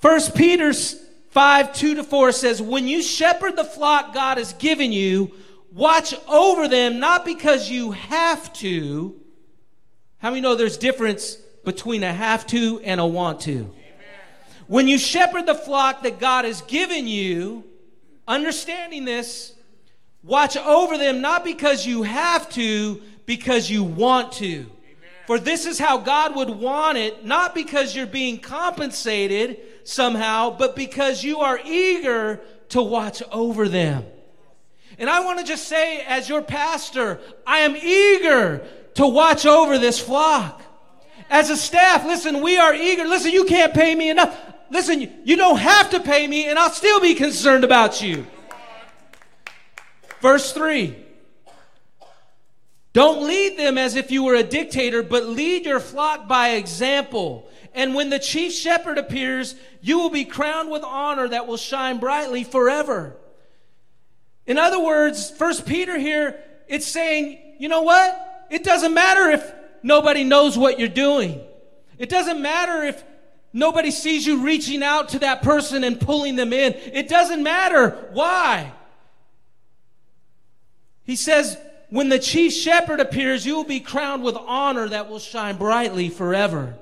First 0.00 0.34
Peter 0.34 0.72
5 0.72 1.72
2 1.72 1.94
to 1.96 2.04
4 2.04 2.32
says, 2.32 2.60
When 2.60 2.88
you 2.88 3.02
shepherd 3.02 3.56
the 3.56 3.64
flock 3.64 4.12
God 4.12 4.38
has 4.38 4.52
given 4.54 4.92
you, 4.92 5.32
watch 5.72 6.14
over 6.28 6.68
them, 6.68 6.98
not 6.98 7.24
because 7.24 7.70
you 7.70 7.92
have 7.92 8.52
to, 8.54 9.19
how 10.20 10.30
many 10.30 10.42
know 10.42 10.54
there's 10.54 10.76
difference 10.76 11.36
between 11.64 12.02
a 12.02 12.12
have 12.12 12.46
to 12.48 12.80
and 12.80 13.00
a 13.00 13.06
want 13.06 13.40
to? 13.42 13.74
When 14.66 14.86
you 14.86 14.98
shepherd 14.98 15.46
the 15.46 15.54
flock 15.54 16.04
that 16.04 16.20
God 16.20 16.44
has 16.44 16.62
given 16.62 17.08
you, 17.08 17.64
understanding 18.28 19.04
this, 19.04 19.54
watch 20.22 20.56
over 20.56 20.96
them 20.96 21.20
not 21.20 21.42
because 21.42 21.84
you 21.84 22.04
have 22.04 22.48
to, 22.50 23.02
because 23.26 23.68
you 23.68 23.82
want 23.82 24.32
to. 24.34 24.46
Amen. 24.46 24.68
For 25.26 25.40
this 25.40 25.66
is 25.66 25.78
how 25.78 25.98
God 25.98 26.36
would 26.36 26.50
want 26.50 26.98
it, 26.98 27.24
not 27.24 27.54
because 27.54 27.96
you're 27.96 28.06
being 28.06 28.38
compensated 28.38 29.58
somehow, 29.82 30.56
but 30.56 30.76
because 30.76 31.24
you 31.24 31.40
are 31.40 31.58
eager 31.64 32.40
to 32.68 32.80
watch 32.80 33.22
over 33.32 33.68
them. 33.68 34.04
And 34.98 35.08
I 35.08 35.24
want 35.24 35.40
to 35.40 35.44
just 35.44 35.66
say, 35.66 36.02
as 36.02 36.28
your 36.28 36.42
pastor, 36.42 37.18
I 37.46 37.58
am 37.60 37.74
eager 37.74 38.64
to 38.94 39.06
watch 39.06 39.46
over 39.46 39.78
this 39.78 39.98
flock. 39.98 40.62
As 41.28 41.50
a 41.50 41.56
staff, 41.56 42.04
listen, 42.04 42.42
we 42.42 42.58
are 42.58 42.74
eager. 42.74 43.04
Listen, 43.04 43.30
you 43.30 43.44
can't 43.44 43.72
pay 43.72 43.94
me 43.94 44.10
enough. 44.10 44.36
Listen, 44.70 45.00
you 45.24 45.36
don't 45.36 45.58
have 45.58 45.90
to 45.90 46.00
pay 46.00 46.26
me, 46.26 46.48
and 46.48 46.58
I'll 46.58 46.70
still 46.70 47.00
be 47.00 47.14
concerned 47.14 47.64
about 47.64 48.02
you. 48.02 48.26
Verse 50.20 50.52
3 50.52 50.96
Don't 52.92 53.26
lead 53.26 53.58
them 53.58 53.78
as 53.78 53.96
if 53.96 54.10
you 54.10 54.24
were 54.24 54.34
a 54.34 54.42
dictator, 54.42 55.02
but 55.02 55.26
lead 55.26 55.66
your 55.66 55.80
flock 55.80 56.28
by 56.28 56.50
example. 56.50 57.48
And 57.72 57.94
when 57.94 58.10
the 58.10 58.18
chief 58.18 58.52
shepherd 58.52 58.98
appears, 58.98 59.54
you 59.80 59.98
will 59.98 60.10
be 60.10 60.24
crowned 60.24 60.70
with 60.70 60.82
honor 60.82 61.28
that 61.28 61.46
will 61.46 61.56
shine 61.56 61.98
brightly 61.98 62.42
forever. 62.42 63.16
In 64.46 64.58
other 64.58 64.80
words, 64.80 65.30
First 65.30 65.66
Peter 65.66 65.96
here, 65.96 66.40
it's 66.66 66.86
saying, 66.86 67.56
you 67.58 67.68
know 67.68 67.82
what? 67.82 68.29
It 68.50 68.64
doesn't 68.64 68.92
matter 68.92 69.30
if 69.30 69.52
nobody 69.82 70.24
knows 70.24 70.58
what 70.58 70.78
you're 70.78 70.88
doing. 70.88 71.40
It 71.98 72.08
doesn't 72.08 72.42
matter 72.42 72.82
if 72.82 73.02
nobody 73.52 73.90
sees 73.90 74.26
you 74.26 74.42
reaching 74.42 74.82
out 74.82 75.10
to 75.10 75.20
that 75.20 75.42
person 75.42 75.84
and 75.84 76.00
pulling 76.00 76.36
them 76.36 76.52
in. 76.52 76.74
It 76.74 77.08
doesn't 77.08 77.42
matter. 77.42 78.08
Why? 78.12 78.72
He 81.04 81.16
says, 81.16 81.56
when 81.90 82.08
the 82.08 82.18
chief 82.18 82.52
shepherd 82.52 83.00
appears, 83.00 83.44
you 83.44 83.56
will 83.56 83.64
be 83.64 83.80
crowned 83.80 84.22
with 84.22 84.36
honor 84.36 84.88
that 84.88 85.08
will 85.08 85.18
shine 85.18 85.56
brightly 85.56 86.08
forever. 86.08 86.76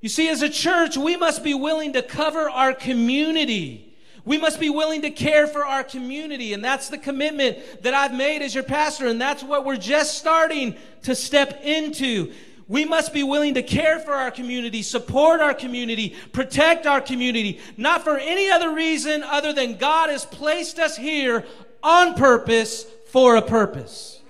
You 0.00 0.08
see, 0.08 0.28
as 0.28 0.42
a 0.42 0.50
church, 0.50 0.96
we 0.96 1.16
must 1.16 1.42
be 1.42 1.54
willing 1.54 1.94
to 1.94 2.02
cover 2.02 2.50
our 2.50 2.74
community. 2.74 3.93
We 4.24 4.38
must 4.38 4.58
be 4.58 4.70
willing 4.70 5.02
to 5.02 5.10
care 5.10 5.46
for 5.46 5.64
our 5.64 5.84
community. 5.84 6.52
And 6.54 6.64
that's 6.64 6.88
the 6.88 6.98
commitment 6.98 7.82
that 7.82 7.92
I've 7.92 8.14
made 8.14 8.42
as 8.42 8.54
your 8.54 8.64
pastor. 8.64 9.06
And 9.06 9.20
that's 9.20 9.42
what 9.42 9.64
we're 9.64 9.76
just 9.76 10.16
starting 10.16 10.76
to 11.02 11.14
step 11.14 11.60
into. 11.62 12.32
We 12.66 12.86
must 12.86 13.12
be 13.12 13.22
willing 13.22 13.54
to 13.54 13.62
care 13.62 13.98
for 13.98 14.12
our 14.12 14.30
community, 14.30 14.80
support 14.80 15.40
our 15.40 15.52
community, 15.52 16.16
protect 16.32 16.86
our 16.86 17.00
community, 17.00 17.60
not 17.76 18.02
for 18.02 18.16
any 18.16 18.50
other 18.50 18.72
reason 18.72 19.22
other 19.22 19.52
than 19.52 19.76
God 19.76 20.08
has 20.08 20.24
placed 20.24 20.78
us 20.78 20.96
here 20.96 21.44
on 21.82 22.14
purpose 22.14 22.86
for 23.08 23.36
a 23.36 23.42
purpose. 23.42 24.22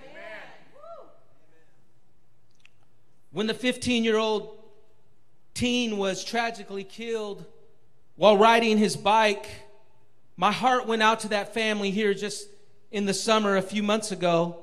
When 3.31 3.47
the 3.47 3.55
15 3.55 4.03
year 4.03 4.17
old 4.17 4.59
teen 5.55 5.97
was 5.97 6.25
tragically 6.25 6.85
killed 6.85 7.45
while 8.17 8.37
riding 8.37 8.79
his 8.79 8.97
bike. 8.97 9.49
My 10.37 10.51
heart 10.51 10.87
went 10.87 11.03
out 11.03 11.21
to 11.21 11.29
that 11.29 11.55
family 11.55 11.91
here 11.91 12.13
just 12.13 12.49
in 12.91 13.07
the 13.07 13.15
summer 13.15 13.57
a 13.57 13.63
few 13.63 13.83
months 13.83 14.11
ago. 14.11 14.59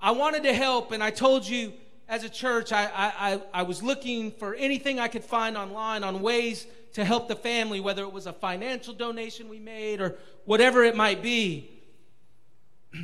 I 0.00 0.12
wanted 0.12 0.44
to 0.44 0.54
help, 0.54 0.92
and 0.92 1.02
I 1.02 1.10
told 1.10 1.46
you 1.46 1.72
as 2.08 2.24
a 2.24 2.28
church, 2.28 2.72
I, 2.72 2.88
I, 2.94 3.40
I, 3.52 3.62
was 3.64 3.82
looking 3.82 4.30
for 4.30 4.54
anything 4.54 5.00
I 5.00 5.08
could 5.08 5.24
find 5.24 5.56
online 5.56 6.04
on 6.04 6.22
ways 6.22 6.66
to 6.92 7.04
help 7.04 7.26
the 7.26 7.34
family, 7.34 7.80
whether 7.80 8.02
it 8.02 8.12
was 8.12 8.26
a 8.26 8.32
financial 8.32 8.94
donation 8.94 9.48
we 9.48 9.58
made 9.58 10.00
or 10.00 10.16
whatever 10.44 10.84
it 10.84 10.94
might 10.94 11.20
be. 11.20 11.70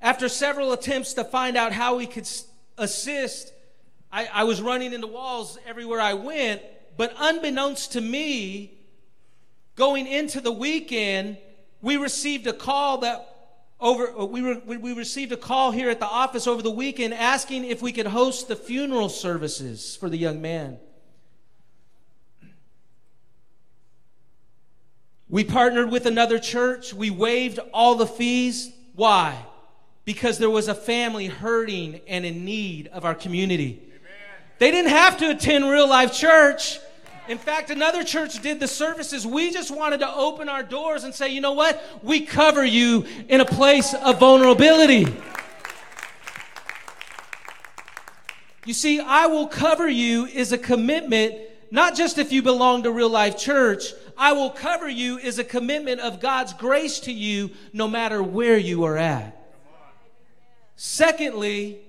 After 0.00 0.28
several 0.28 0.72
attempts 0.72 1.14
to 1.14 1.24
find 1.24 1.56
out 1.56 1.72
how 1.72 1.96
we 1.96 2.06
could 2.06 2.28
assist, 2.76 3.52
I, 4.12 4.28
I 4.32 4.44
was 4.44 4.60
running 4.60 4.92
into 4.92 5.06
walls 5.06 5.58
everywhere 5.66 6.00
I 6.00 6.14
went, 6.14 6.62
but 6.96 7.14
unbeknownst 7.18 7.92
to 7.92 8.00
me, 8.00 8.77
going 9.78 10.08
into 10.08 10.40
the 10.40 10.50
weekend, 10.50 11.38
we 11.80 11.96
received 11.96 12.48
a 12.48 12.52
call 12.52 12.98
that 12.98 13.36
over 13.80 14.10
uh, 14.10 14.24
we, 14.24 14.42
were, 14.42 14.60
we 14.66 14.92
received 14.92 15.30
a 15.30 15.36
call 15.36 15.70
here 15.70 15.88
at 15.88 16.00
the 16.00 16.06
office 16.06 16.48
over 16.48 16.60
the 16.60 16.70
weekend 16.70 17.14
asking 17.14 17.64
if 17.64 17.80
we 17.80 17.92
could 17.92 18.08
host 18.08 18.48
the 18.48 18.56
funeral 18.56 19.08
services 19.08 19.94
for 19.94 20.08
the 20.10 20.18
young 20.18 20.42
man. 20.42 20.78
We 25.28 25.44
partnered 25.44 25.92
with 25.92 26.06
another 26.06 26.40
church. 26.40 26.92
We 26.92 27.10
waived 27.10 27.60
all 27.72 27.94
the 27.94 28.06
fees. 28.06 28.72
Why? 28.96 29.44
Because 30.04 30.38
there 30.38 30.50
was 30.50 30.66
a 30.66 30.74
family 30.74 31.26
hurting 31.26 32.00
and 32.08 32.24
in 32.26 32.44
need 32.44 32.88
of 32.88 33.04
our 33.04 33.14
community. 33.14 33.80
They 34.58 34.72
didn't 34.72 34.90
have 34.90 35.18
to 35.18 35.30
attend 35.30 35.70
real 35.70 35.88
life 35.88 36.12
church. 36.12 36.80
In 37.28 37.36
fact, 37.36 37.68
another 37.68 38.04
church 38.04 38.40
did 38.40 38.58
the 38.58 38.66
services. 38.66 39.26
We 39.26 39.50
just 39.50 39.70
wanted 39.70 40.00
to 40.00 40.10
open 40.14 40.48
our 40.48 40.62
doors 40.62 41.04
and 41.04 41.14
say, 41.14 41.28
you 41.28 41.42
know 41.42 41.52
what? 41.52 41.82
We 42.02 42.22
cover 42.22 42.64
you 42.64 43.04
in 43.28 43.42
a 43.42 43.44
place 43.44 43.92
of 43.92 44.18
vulnerability. 44.18 45.06
You 48.64 48.72
see, 48.72 48.98
I 48.98 49.26
will 49.26 49.46
cover 49.46 49.86
you 49.86 50.24
is 50.24 50.52
a 50.52 50.58
commitment, 50.58 51.34
not 51.70 51.94
just 51.94 52.16
if 52.16 52.32
you 52.32 52.42
belong 52.42 52.84
to 52.84 52.90
real 52.90 53.10
life 53.10 53.36
church. 53.36 53.92
I 54.16 54.32
will 54.32 54.50
cover 54.50 54.88
you 54.88 55.18
is 55.18 55.38
a 55.38 55.44
commitment 55.44 56.00
of 56.00 56.20
God's 56.20 56.54
grace 56.54 56.98
to 57.00 57.12
you 57.12 57.50
no 57.74 57.88
matter 57.88 58.22
where 58.22 58.56
you 58.56 58.84
are 58.84 58.96
at. 58.96 59.34
Secondly, 60.76 61.80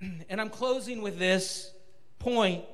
and 0.00 0.40
I'm 0.40 0.50
closing 0.50 1.00
with 1.00 1.18
this 1.20 1.72
point 2.18 2.64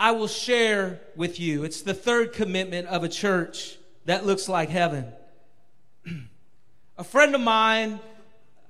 I 0.00 0.12
will 0.12 0.28
share 0.28 0.98
with 1.14 1.38
you. 1.38 1.62
It's 1.62 1.82
the 1.82 1.92
third 1.92 2.32
commitment 2.32 2.88
of 2.88 3.04
a 3.04 3.08
church 3.08 3.76
that 4.06 4.24
looks 4.24 4.48
like 4.48 4.70
heaven. 4.70 5.12
a 6.98 7.04
friend 7.04 7.34
of 7.34 7.42
mine 7.42 8.00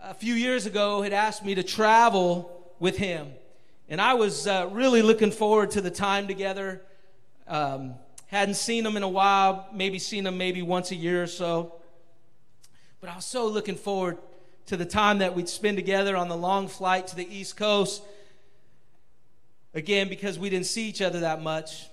a 0.00 0.12
few 0.12 0.34
years 0.34 0.66
ago 0.66 1.02
had 1.02 1.12
asked 1.12 1.44
me 1.44 1.54
to 1.54 1.62
travel 1.62 2.50
with 2.80 2.96
him. 2.96 3.28
And 3.88 4.00
I 4.00 4.14
was 4.14 4.48
uh, 4.48 4.68
really 4.72 5.02
looking 5.02 5.30
forward 5.30 5.70
to 5.72 5.80
the 5.80 5.90
time 5.90 6.26
together. 6.26 6.82
Um, 7.46 7.94
hadn't 8.26 8.56
seen 8.56 8.84
him 8.84 8.96
in 8.96 9.04
a 9.04 9.08
while, 9.08 9.68
maybe 9.72 10.00
seen 10.00 10.26
him 10.26 10.36
maybe 10.36 10.62
once 10.62 10.90
a 10.90 10.96
year 10.96 11.22
or 11.22 11.28
so. 11.28 11.76
But 13.00 13.08
I 13.08 13.14
was 13.14 13.24
so 13.24 13.46
looking 13.46 13.76
forward 13.76 14.18
to 14.66 14.76
the 14.76 14.84
time 14.84 15.18
that 15.18 15.36
we'd 15.36 15.48
spend 15.48 15.76
together 15.76 16.16
on 16.16 16.28
the 16.28 16.36
long 16.36 16.66
flight 16.66 17.06
to 17.06 17.14
the 17.14 17.32
East 17.32 17.56
Coast. 17.56 18.02
Again, 19.74 20.08
because 20.08 20.38
we 20.38 20.50
didn't 20.50 20.66
see 20.66 20.88
each 20.88 21.00
other 21.00 21.20
that 21.20 21.42
much. 21.42 21.86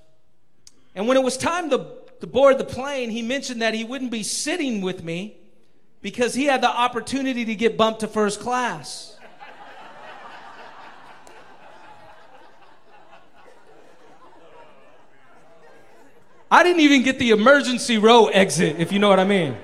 And 0.96 1.08
when 1.08 1.16
it 1.16 1.24
was 1.24 1.38
time 1.38 1.70
to, 1.70 1.86
to 2.22 2.28
board 2.28 2.58
the 2.58 2.64
plane, 2.64 3.10
he 3.10 3.22
mentioned 3.22 3.62
that 3.62 3.74
he 3.74 3.84
wouldn't 3.84 4.12
be 4.12 4.24
sitting 4.24 4.82
with 4.82 5.04
me 5.04 5.38
because 6.02 6.34
he 6.34 6.46
had 6.46 6.62
the 6.62 6.70
opportunity 6.70 7.46
to 7.46 7.56
get 7.56 7.78
bumped 7.78 8.00
to 8.00 8.08
first 8.08 8.40
class. 8.40 9.18
I 16.50 16.64
didn't 16.64 16.80
even 16.80 17.04
get 17.04 17.20
the 17.20 17.32
emergency 17.32 17.98
row 17.98 18.28
exit, 18.28 18.78
if 18.80 18.92
you 18.92 19.00
know 19.00 19.10
what 19.10 19.20
I 19.20 19.26
mean. 19.26 19.58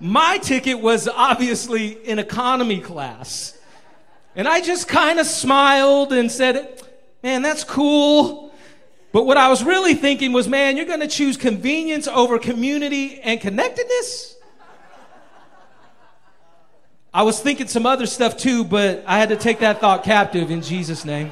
My 0.00 0.38
ticket 0.38 0.80
was 0.80 1.06
obviously 1.06 1.92
in 2.08 2.18
economy 2.18 2.80
class. 2.80 3.56
And 4.36 4.48
I 4.48 4.60
just 4.60 4.88
kind 4.88 5.18
of 5.18 5.26
smiled 5.26 6.12
and 6.12 6.30
said, 6.30 6.82
Man, 7.22 7.42
that's 7.42 7.64
cool. 7.64 8.52
But 9.12 9.24
what 9.24 9.36
I 9.36 9.48
was 9.48 9.62
really 9.62 9.94
thinking 9.94 10.32
was, 10.32 10.48
man, 10.48 10.76
you're 10.76 10.86
going 10.86 11.00
to 11.00 11.08
choose 11.08 11.36
convenience 11.36 12.08
over 12.08 12.38
community 12.38 13.20
and 13.20 13.40
connectedness? 13.40 14.36
I 17.14 17.22
was 17.22 17.38
thinking 17.40 17.68
some 17.68 17.86
other 17.86 18.06
stuff 18.06 18.36
too, 18.36 18.64
but 18.64 19.04
I 19.06 19.18
had 19.18 19.28
to 19.28 19.36
take 19.36 19.60
that 19.60 19.80
thought 19.80 20.02
captive 20.02 20.50
in 20.50 20.62
Jesus' 20.62 21.04
name. 21.04 21.30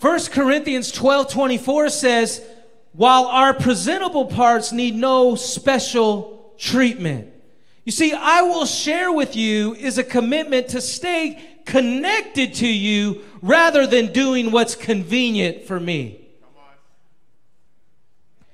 1 0.00 0.20
Corinthians 0.26 0.92
12 0.92 1.32
24 1.32 1.88
says, 1.88 2.42
while 2.92 3.24
our 3.24 3.54
presentable 3.54 4.26
parts 4.26 4.70
need 4.70 4.94
no 4.94 5.34
special 5.34 6.54
treatment. 6.58 7.29
You 7.90 7.92
see, 7.92 8.12
I 8.12 8.42
will 8.42 8.66
share 8.66 9.10
with 9.10 9.34
you 9.34 9.74
is 9.74 9.98
a 9.98 10.04
commitment 10.04 10.68
to 10.68 10.80
stay 10.80 11.42
connected 11.64 12.54
to 12.54 12.68
you 12.68 13.24
rather 13.42 13.84
than 13.84 14.12
doing 14.12 14.52
what's 14.52 14.76
convenient 14.76 15.64
for 15.64 15.80
me. 15.80 16.20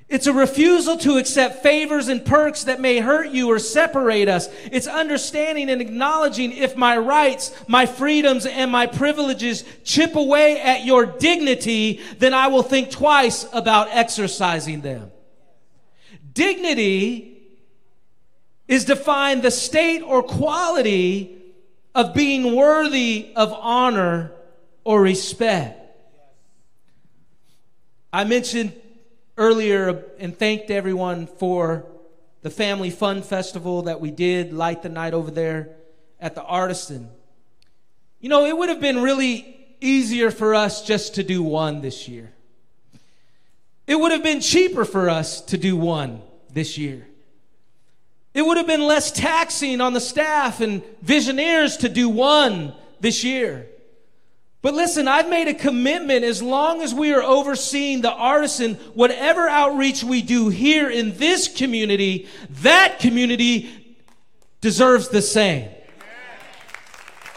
It's 0.09 0.27
a 0.27 0.33
refusal 0.33 0.97
to 0.97 1.19
accept 1.19 1.63
favors 1.63 2.09
and 2.09 2.25
perks 2.25 2.65
that 2.65 2.81
may 2.81 3.01
hurt 3.01 3.29
you 3.29 3.51
or 3.51 3.59
separate 3.59 4.27
us. 4.27 4.49
It's 4.73 4.87
understanding 4.87 5.69
and 5.69 5.83
acknowledging 5.83 6.53
if 6.53 6.75
my 6.75 6.97
rights, 6.97 7.55
my 7.69 7.85
freedoms, 7.85 8.47
and 8.47 8.73
my 8.73 8.87
privileges 8.87 9.65
chip 9.85 10.17
away 10.17 10.63
at 10.63 10.87
your 10.87 11.05
dignity, 11.05 12.01
then 12.19 12.33
I 12.33 12.47
will 12.47 12.63
think 12.63 12.91
twice 12.91 13.47
about 13.53 13.89
exercising 13.91 14.81
them. 14.81 15.11
Dignity 16.33 17.36
is 18.69 18.85
define 18.85 19.41
the 19.41 19.51
state 19.51 20.03
or 20.03 20.23
quality 20.23 21.43
of 21.95 22.15
being 22.15 22.55
worthy 22.55 23.33
of 23.37 23.53
honor 23.53 24.33
or 24.85 25.01
respect. 25.01 25.81
I 28.13 28.25
mentioned 28.25 28.73
earlier 29.37 30.05
and 30.19 30.37
thanked 30.37 30.71
everyone 30.71 31.27
for 31.27 31.87
the 32.43 32.51
Family 32.51 32.91
Fun 32.91 33.23
Festival 33.23 33.83
that 33.83 34.01
we 34.01 34.11
did, 34.11 34.53
light 34.53 34.83
the 34.83 34.89
night 34.89 35.15
over 35.15 35.31
there 35.31 35.71
at 36.21 36.35
the 36.35 36.43
Artisan. 36.43 37.11
You 38.21 38.29
know, 38.29 38.45
it 38.47 38.57
would 38.57 38.69
have 38.69 38.81
been 38.81 39.03
really 39.03 39.77
easier 39.81 40.31
for 40.31 40.55
us 40.55 40.83
just 40.83 41.17
to 41.17 41.23
do 41.23 41.43
one 41.43 41.81
this 41.81 42.09
year. 42.09 42.33
It 43.87 43.97
would 43.97 44.13
have 44.13 44.23
been 44.23 44.41
cheaper 44.41 44.85
for 44.85 45.09
us 45.09 45.41
to 45.43 45.59
do 45.59 45.77
one 45.77 46.23
this 46.53 46.77
year. 46.77 47.07
It 48.37 48.45
would 48.45 48.59
have 48.59 48.67
been 48.67 48.83
less 48.83 49.11
taxing 49.11 49.81
on 49.81 49.95
the 49.95 50.01
staff 50.01 50.61
and 50.61 50.83
visionaries 51.01 51.79
to 51.79 51.89
do 51.89 52.11
one 52.11 52.75
this 53.01 53.25
year. 53.25 53.67
But 54.61 54.75
listen, 54.75 55.09
I've 55.09 55.31
made 55.31 55.49
a 55.49 55.55
commitment 55.55 56.23
as 56.23 56.43
long 56.43 56.83
as 56.83 56.93
we 56.93 57.15
are 57.15 57.23
overseeing 57.23 58.03
the 58.03 58.13
artisan, 58.13 58.75
whatever 58.93 59.49
outreach 59.49 60.05
we 60.05 60.21
do 60.21 60.51
here 60.51 60.91
in 60.91 61.17
this 61.17 61.49
community, 61.49 62.29
that 62.61 62.99
community 62.99 63.97
deserves 64.61 65.09
the 65.09 65.23
same. 65.23 65.71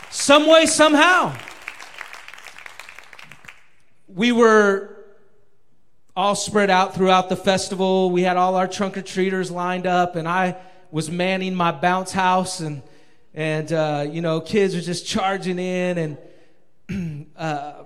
Some 0.10 0.48
way, 0.48 0.66
somehow. 0.66 1.34
We 4.10 4.34
were 4.34 4.98
all 6.14 6.36
spread 6.36 6.70
out 6.70 6.94
throughout 6.94 7.30
the 7.30 7.38
festival. 7.38 8.12
We 8.12 8.24
had 8.24 8.36
all 8.36 8.56
our 8.56 8.68
trunk 8.68 8.98
or 8.98 9.02
treaters 9.02 9.50
lined 9.50 9.88
up, 9.88 10.18
and 10.18 10.28
I 10.28 10.58
was 10.92 11.10
manning 11.10 11.56
my 11.56 11.72
bounce 11.72 12.12
house 12.12 12.60
and 12.60 12.82
and 13.34 13.72
uh, 13.72 14.06
you 14.10 14.22
know, 14.22 14.42
kids 14.42 14.76
were 14.76 14.82
just 14.82 15.06
charging 15.06 15.60
in, 15.60 16.18
and 16.90 17.28
uh, 17.38 17.84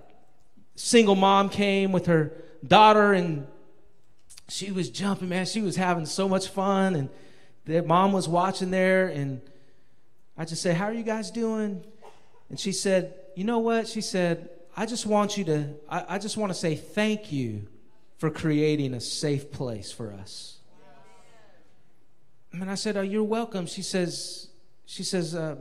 single 0.76 1.16
mom 1.16 1.50
came 1.50 1.92
with 1.92 2.06
her 2.06 2.34
daughter, 2.66 3.14
and 3.14 3.48
she 4.50 4.72
was 4.72 4.90
jumping, 4.90 5.30
man. 5.30 5.46
She 5.46 5.62
was 5.62 5.76
having 5.76 6.06
so 6.06 6.30
much 6.30 6.48
fun, 6.48 6.96
and 6.96 7.10
their 7.66 7.84
mom 7.84 8.14
was 8.14 8.28
watching 8.28 8.72
there, 8.72 9.08
and 9.08 9.42
I 10.38 10.46
just 10.46 10.62
said, 10.62 10.76
"How 10.76 10.86
are 10.86 10.94
you 10.94 11.04
guys 11.04 11.30
doing?" 11.30 11.84
And 12.50 12.60
she 12.60 12.72
said, 12.72 13.14
"You 13.36 13.44
know 13.44 13.60
what?" 13.60 13.88
She 13.88 14.02
said, 14.02 14.50
"I 14.78 14.86
just 14.86 15.06
want 15.06 15.38
you 15.38 15.44
to. 15.46 15.70
I, 15.90 16.16
I 16.16 16.20
just 16.20 16.38
want 16.38 16.52
to 16.52 16.58
say 16.58 16.76
thank 16.76 17.32
you 17.32 17.68
for 18.18 18.30
creating 18.30 18.94
a 18.94 19.02
safe 19.02 19.52
place 19.52 19.92
for 19.92 20.14
us." 20.14 20.60
And 22.54 22.70
I 22.70 22.76
said, 22.76 22.98
"Oh, 22.98 23.02
you're 23.02 23.24
welcome." 23.24 23.66
She 23.66 23.82
says, 23.82 24.48
"She 24.86 25.04
says, 25.04 25.36
uh, 25.36 25.56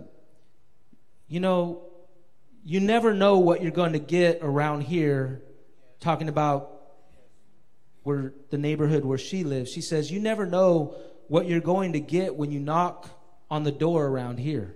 you 1.26 1.40
know, 1.40 1.82
you 2.64 2.80
never 2.80 3.14
know 3.14 3.38
what 3.38 3.62
you're 3.62 3.72
going 3.72 3.94
to 3.94 3.98
get 3.98 4.38
around 4.42 4.82
here." 4.82 5.42
Talking 6.00 6.28
about 6.28 6.72
where 8.02 8.32
the 8.50 8.58
neighborhood 8.58 9.04
where 9.04 9.18
she 9.18 9.44
lives. 9.44 9.70
She 9.70 9.80
says, 9.80 10.10
You 10.10 10.20
never 10.20 10.46
know 10.46 10.94
what 11.28 11.46
you're 11.46 11.60
going 11.60 11.92
to 11.92 12.00
get 12.00 12.36
when 12.36 12.50
you 12.50 12.60
knock 12.60 13.08
on 13.50 13.64
the 13.64 13.72
door 13.72 14.06
around 14.06 14.38
here. 14.38 14.74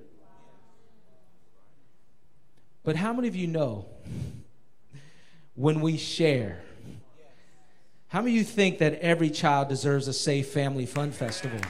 But 2.85 2.97
how 2.97 3.13
many 3.13 3.27
of 3.29 3.35
you 3.35 3.49
know 3.49 3.87
when 5.55 5.81
we 5.81 5.97
share? 5.97 6.61
How 8.09 8.21
many 8.21 8.33
of 8.33 8.37
you 8.39 8.45
think 8.45 8.79
that 8.79 8.95
every 9.01 9.31
child 9.31 9.69
deserves 9.69 10.07
a 10.07 10.13
safe 10.13 10.49
family 10.49 10.87
fun 10.87 11.11
festival? 11.11 11.61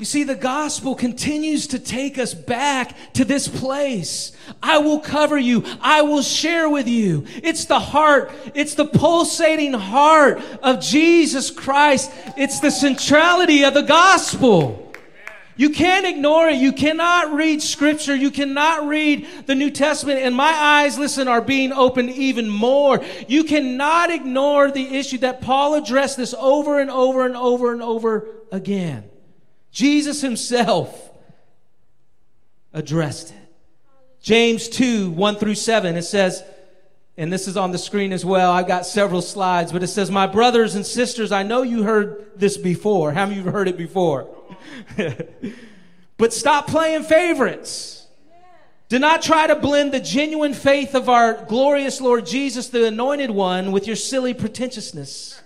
You 0.00 0.06
see, 0.06 0.24
the 0.24 0.34
gospel 0.34 0.94
continues 0.94 1.66
to 1.66 1.78
take 1.78 2.16
us 2.18 2.32
back 2.32 2.96
to 3.12 3.22
this 3.22 3.46
place. 3.46 4.32
I 4.62 4.78
will 4.78 4.98
cover 4.98 5.36
you. 5.36 5.62
I 5.82 6.00
will 6.00 6.22
share 6.22 6.70
with 6.70 6.88
you. 6.88 7.26
It's 7.42 7.66
the 7.66 7.78
heart. 7.78 8.32
It's 8.54 8.74
the 8.74 8.86
pulsating 8.86 9.74
heart 9.74 10.40
of 10.62 10.80
Jesus 10.80 11.50
Christ. 11.50 12.10
It's 12.38 12.60
the 12.60 12.70
centrality 12.70 13.62
of 13.62 13.74
the 13.74 13.82
gospel. 13.82 14.90
You 15.58 15.68
can't 15.68 16.06
ignore 16.06 16.48
it. 16.48 16.56
You 16.56 16.72
cannot 16.72 17.34
read 17.34 17.60
scripture. 17.60 18.16
You 18.16 18.30
cannot 18.30 18.86
read 18.86 19.28
the 19.44 19.54
New 19.54 19.70
Testament. 19.70 20.20
And 20.20 20.34
my 20.34 20.50
eyes, 20.50 20.98
listen, 20.98 21.28
are 21.28 21.42
being 21.42 21.74
opened 21.74 22.08
even 22.12 22.48
more. 22.48 23.04
You 23.28 23.44
cannot 23.44 24.10
ignore 24.10 24.70
the 24.70 24.96
issue 24.96 25.18
that 25.18 25.42
Paul 25.42 25.74
addressed 25.74 26.16
this 26.16 26.32
over 26.32 26.80
and 26.80 26.90
over 26.90 27.26
and 27.26 27.36
over 27.36 27.74
and 27.74 27.82
over 27.82 28.28
again. 28.50 29.09
Jesus 29.72 30.20
himself 30.20 31.10
addressed 32.72 33.30
it. 33.30 33.36
James 34.20 34.68
2 34.68 35.10
1 35.10 35.36
through 35.36 35.54
7, 35.54 35.96
it 35.96 36.02
says, 36.02 36.42
and 37.16 37.30
this 37.30 37.48
is 37.48 37.58
on 37.58 37.70
the 37.70 37.78
screen 37.78 38.12
as 38.14 38.24
well. 38.24 38.50
I've 38.50 38.66
got 38.66 38.86
several 38.86 39.20
slides, 39.20 39.72
but 39.72 39.82
it 39.82 39.88
says, 39.88 40.10
My 40.10 40.26
brothers 40.26 40.74
and 40.74 40.86
sisters, 40.86 41.32
I 41.32 41.42
know 41.42 41.60
you 41.60 41.82
heard 41.82 42.30
this 42.34 42.56
before. 42.56 43.12
How 43.12 43.26
many 43.26 43.40
of 43.40 43.44
you 43.44 43.52
heard 43.52 43.68
it 43.68 43.76
before? 43.76 44.26
but 46.16 46.32
stop 46.32 46.66
playing 46.66 47.02
favorites. 47.02 48.06
Do 48.88 48.98
not 48.98 49.20
try 49.20 49.46
to 49.46 49.54
blend 49.54 49.92
the 49.92 50.00
genuine 50.00 50.54
faith 50.54 50.94
of 50.94 51.10
our 51.10 51.44
glorious 51.44 52.00
Lord 52.00 52.24
Jesus, 52.26 52.68
the 52.68 52.86
anointed 52.86 53.30
one, 53.30 53.70
with 53.70 53.86
your 53.86 53.96
silly 53.96 54.32
pretentiousness. 54.32 55.40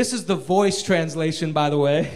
This 0.00 0.14
is 0.14 0.24
the 0.24 0.34
voice 0.34 0.82
translation, 0.82 1.52
by 1.52 1.68
the 1.68 1.76
way. 1.76 2.10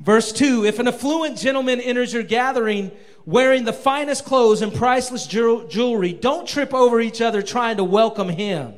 Verse 0.00 0.32
2 0.32 0.64
If 0.64 0.78
an 0.78 0.88
affluent 0.88 1.36
gentleman 1.36 1.82
enters 1.82 2.14
your 2.14 2.22
gathering 2.22 2.92
wearing 3.26 3.64
the 3.64 3.74
finest 3.74 4.24
clothes 4.24 4.62
and 4.62 4.72
priceless 4.72 5.26
jewelry, 5.26 6.14
don't 6.14 6.48
trip 6.48 6.72
over 6.72 6.98
each 6.98 7.20
other 7.20 7.42
trying 7.42 7.76
to 7.76 7.84
welcome 7.84 8.30
him. 8.30 8.72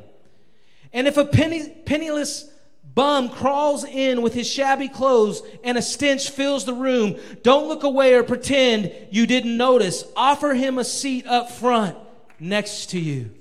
And 0.92 1.06
if 1.06 1.16
a 1.18 1.24
penny, 1.24 1.68
penniless 1.86 2.50
bum 2.82 3.28
crawls 3.28 3.84
in 3.84 4.22
with 4.22 4.34
his 4.34 4.50
shabby 4.50 4.88
clothes 4.88 5.40
and 5.62 5.78
a 5.78 5.82
stench 5.82 6.30
fills 6.30 6.64
the 6.64 6.74
room, 6.74 7.14
don't 7.44 7.68
look 7.68 7.84
away 7.84 8.14
or 8.14 8.24
pretend 8.24 8.90
you 9.12 9.24
didn't 9.24 9.56
notice. 9.56 10.02
Offer 10.16 10.54
him 10.54 10.78
a 10.78 10.84
seat 10.84 11.28
up 11.28 11.48
front 11.48 11.96
next 12.40 12.86
to 12.86 12.98
you. 12.98 13.37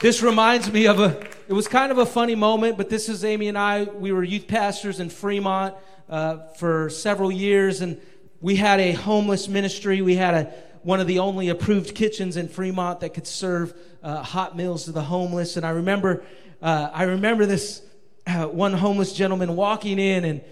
This 0.00 0.22
reminds 0.22 0.70
me 0.70 0.86
of 0.86 1.00
a, 1.00 1.20
it 1.48 1.52
was 1.52 1.66
kind 1.66 1.90
of 1.90 1.98
a 1.98 2.06
funny 2.06 2.36
moment, 2.36 2.76
but 2.76 2.88
this 2.88 3.08
is 3.08 3.24
Amy 3.24 3.48
and 3.48 3.58
I. 3.58 3.82
We 3.82 4.12
were 4.12 4.22
youth 4.22 4.46
pastors 4.46 5.00
in 5.00 5.10
Fremont 5.10 5.74
uh, 6.08 6.52
for 6.56 6.88
several 6.88 7.32
years, 7.32 7.80
and 7.80 8.00
we 8.40 8.54
had 8.54 8.78
a 8.78 8.92
homeless 8.92 9.48
ministry. 9.48 10.00
We 10.00 10.14
had 10.14 10.34
a, 10.34 10.44
one 10.84 11.00
of 11.00 11.08
the 11.08 11.18
only 11.18 11.48
approved 11.48 11.96
kitchens 11.96 12.36
in 12.36 12.46
Fremont 12.46 13.00
that 13.00 13.12
could 13.12 13.26
serve 13.26 13.74
uh, 14.00 14.22
hot 14.22 14.56
meals 14.56 14.84
to 14.84 14.92
the 14.92 15.02
homeless. 15.02 15.56
And 15.56 15.66
I 15.66 15.70
remember, 15.70 16.22
uh, 16.62 16.90
I 16.92 17.02
remember 17.02 17.44
this 17.44 17.82
uh, 18.24 18.46
one 18.46 18.74
homeless 18.74 19.12
gentleman 19.12 19.56
walking 19.56 19.98
in, 19.98 20.24
and 20.24 20.42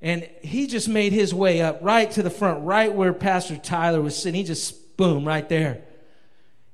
and 0.00 0.22
he 0.40 0.66
just 0.66 0.88
made 0.88 1.12
his 1.12 1.34
way 1.34 1.60
up 1.60 1.80
right 1.82 2.10
to 2.12 2.22
the 2.22 2.30
front, 2.30 2.64
right 2.64 2.90
where 2.90 3.12
Pastor 3.12 3.58
Tyler 3.58 4.00
was 4.00 4.16
sitting. 4.16 4.40
He 4.40 4.44
just 4.44 4.96
boom 4.96 5.28
right 5.28 5.46
there, 5.46 5.82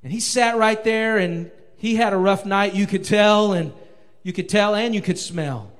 and 0.04 0.12
he 0.12 0.20
sat 0.20 0.56
right 0.56 0.82
there, 0.84 1.18
and 1.18 1.50
he 1.80 1.96
had 1.96 2.12
a 2.12 2.16
rough 2.16 2.44
night, 2.44 2.74
you 2.74 2.86
could 2.86 3.04
tell, 3.04 3.54
and 3.54 3.72
you 4.22 4.34
could 4.34 4.50
tell 4.50 4.74
and 4.74 4.94
you 4.94 5.00
could 5.00 5.18
smell. 5.18 5.72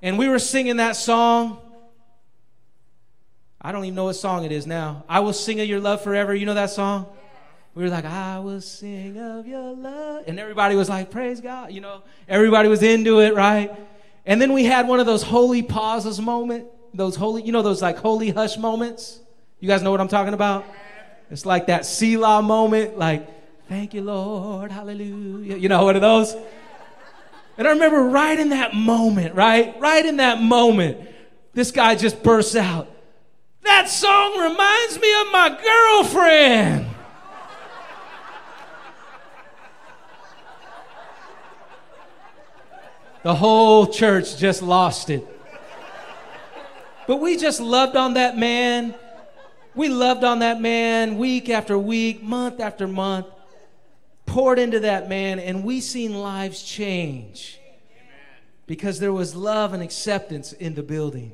And 0.00 0.18
we 0.18 0.28
were 0.28 0.38
singing 0.38 0.78
that 0.78 0.96
song. 0.96 1.58
I 3.60 3.70
don't 3.70 3.84
even 3.84 3.94
know 3.94 4.04
what 4.04 4.14
song 4.14 4.46
it 4.46 4.52
is 4.52 4.66
now. 4.66 5.04
I 5.06 5.20
will 5.20 5.34
sing 5.34 5.60
of 5.60 5.68
your 5.68 5.78
love 5.78 6.00
forever. 6.00 6.34
You 6.34 6.46
know 6.46 6.54
that 6.54 6.70
song? 6.70 7.06
We 7.74 7.82
were 7.82 7.90
like, 7.90 8.06
I 8.06 8.38
will 8.38 8.62
sing 8.62 9.18
of 9.18 9.46
your 9.46 9.76
love. 9.76 10.24
And 10.26 10.40
everybody 10.40 10.74
was 10.74 10.88
like, 10.88 11.10
praise 11.10 11.42
God. 11.42 11.70
You 11.70 11.82
know, 11.82 12.02
everybody 12.26 12.70
was 12.70 12.82
into 12.82 13.20
it, 13.20 13.34
right? 13.34 13.76
And 14.24 14.40
then 14.40 14.54
we 14.54 14.64
had 14.64 14.88
one 14.88 15.00
of 15.00 15.06
those 15.06 15.22
holy 15.22 15.62
pauses 15.62 16.18
moment, 16.18 16.66
those 16.94 17.14
holy, 17.14 17.42
you 17.42 17.52
know, 17.52 17.60
those 17.60 17.82
like 17.82 17.98
holy 17.98 18.30
hush 18.30 18.56
moments. 18.56 19.20
You 19.60 19.68
guys 19.68 19.82
know 19.82 19.90
what 19.90 20.00
I'm 20.00 20.08
talking 20.08 20.32
about? 20.32 20.64
It's 21.30 21.44
like 21.44 21.66
that 21.66 21.84
Selah 21.84 22.40
moment, 22.40 22.96
like, 22.96 23.28
Thank 23.68 23.94
you, 23.94 24.02
Lord. 24.02 24.70
Hallelujah. 24.70 25.56
You 25.56 25.68
know, 25.68 25.84
one 25.84 25.96
of 25.96 26.02
those? 26.02 26.36
And 27.56 27.66
I 27.66 27.70
remember 27.70 28.02
right 28.02 28.38
in 28.38 28.50
that 28.50 28.74
moment, 28.74 29.34
right? 29.34 29.78
Right 29.80 30.04
in 30.04 30.18
that 30.18 30.42
moment, 30.42 30.98
this 31.54 31.70
guy 31.70 31.94
just 31.94 32.22
bursts 32.22 32.56
out. 32.56 32.90
That 33.62 33.88
song 33.88 34.38
reminds 34.38 35.00
me 35.00 35.20
of 35.20 35.32
my 35.32 35.58
girlfriend. 35.62 36.86
The 43.22 43.34
whole 43.34 43.86
church 43.86 44.36
just 44.36 44.60
lost 44.60 45.08
it. 45.08 45.26
But 47.06 47.16
we 47.16 47.38
just 47.38 47.60
loved 47.60 47.96
on 47.96 48.14
that 48.14 48.36
man. 48.36 48.94
We 49.74 49.88
loved 49.88 50.24
on 50.24 50.40
that 50.40 50.60
man 50.60 51.16
week 51.16 51.48
after 51.48 51.78
week, 51.78 52.22
month 52.22 52.60
after 52.60 52.86
month 52.86 53.26
poured 54.34 54.58
into 54.58 54.80
that 54.80 55.08
man, 55.08 55.38
and 55.38 55.62
we 55.62 55.80
seen 55.80 56.12
lives 56.12 56.60
change 56.60 57.60
because 58.66 58.98
there 58.98 59.12
was 59.12 59.36
love 59.36 59.72
and 59.72 59.80
acceptance 59.80 60.52
in 60.52 60.74
the 60.74 60.82
building. 60.82 61.30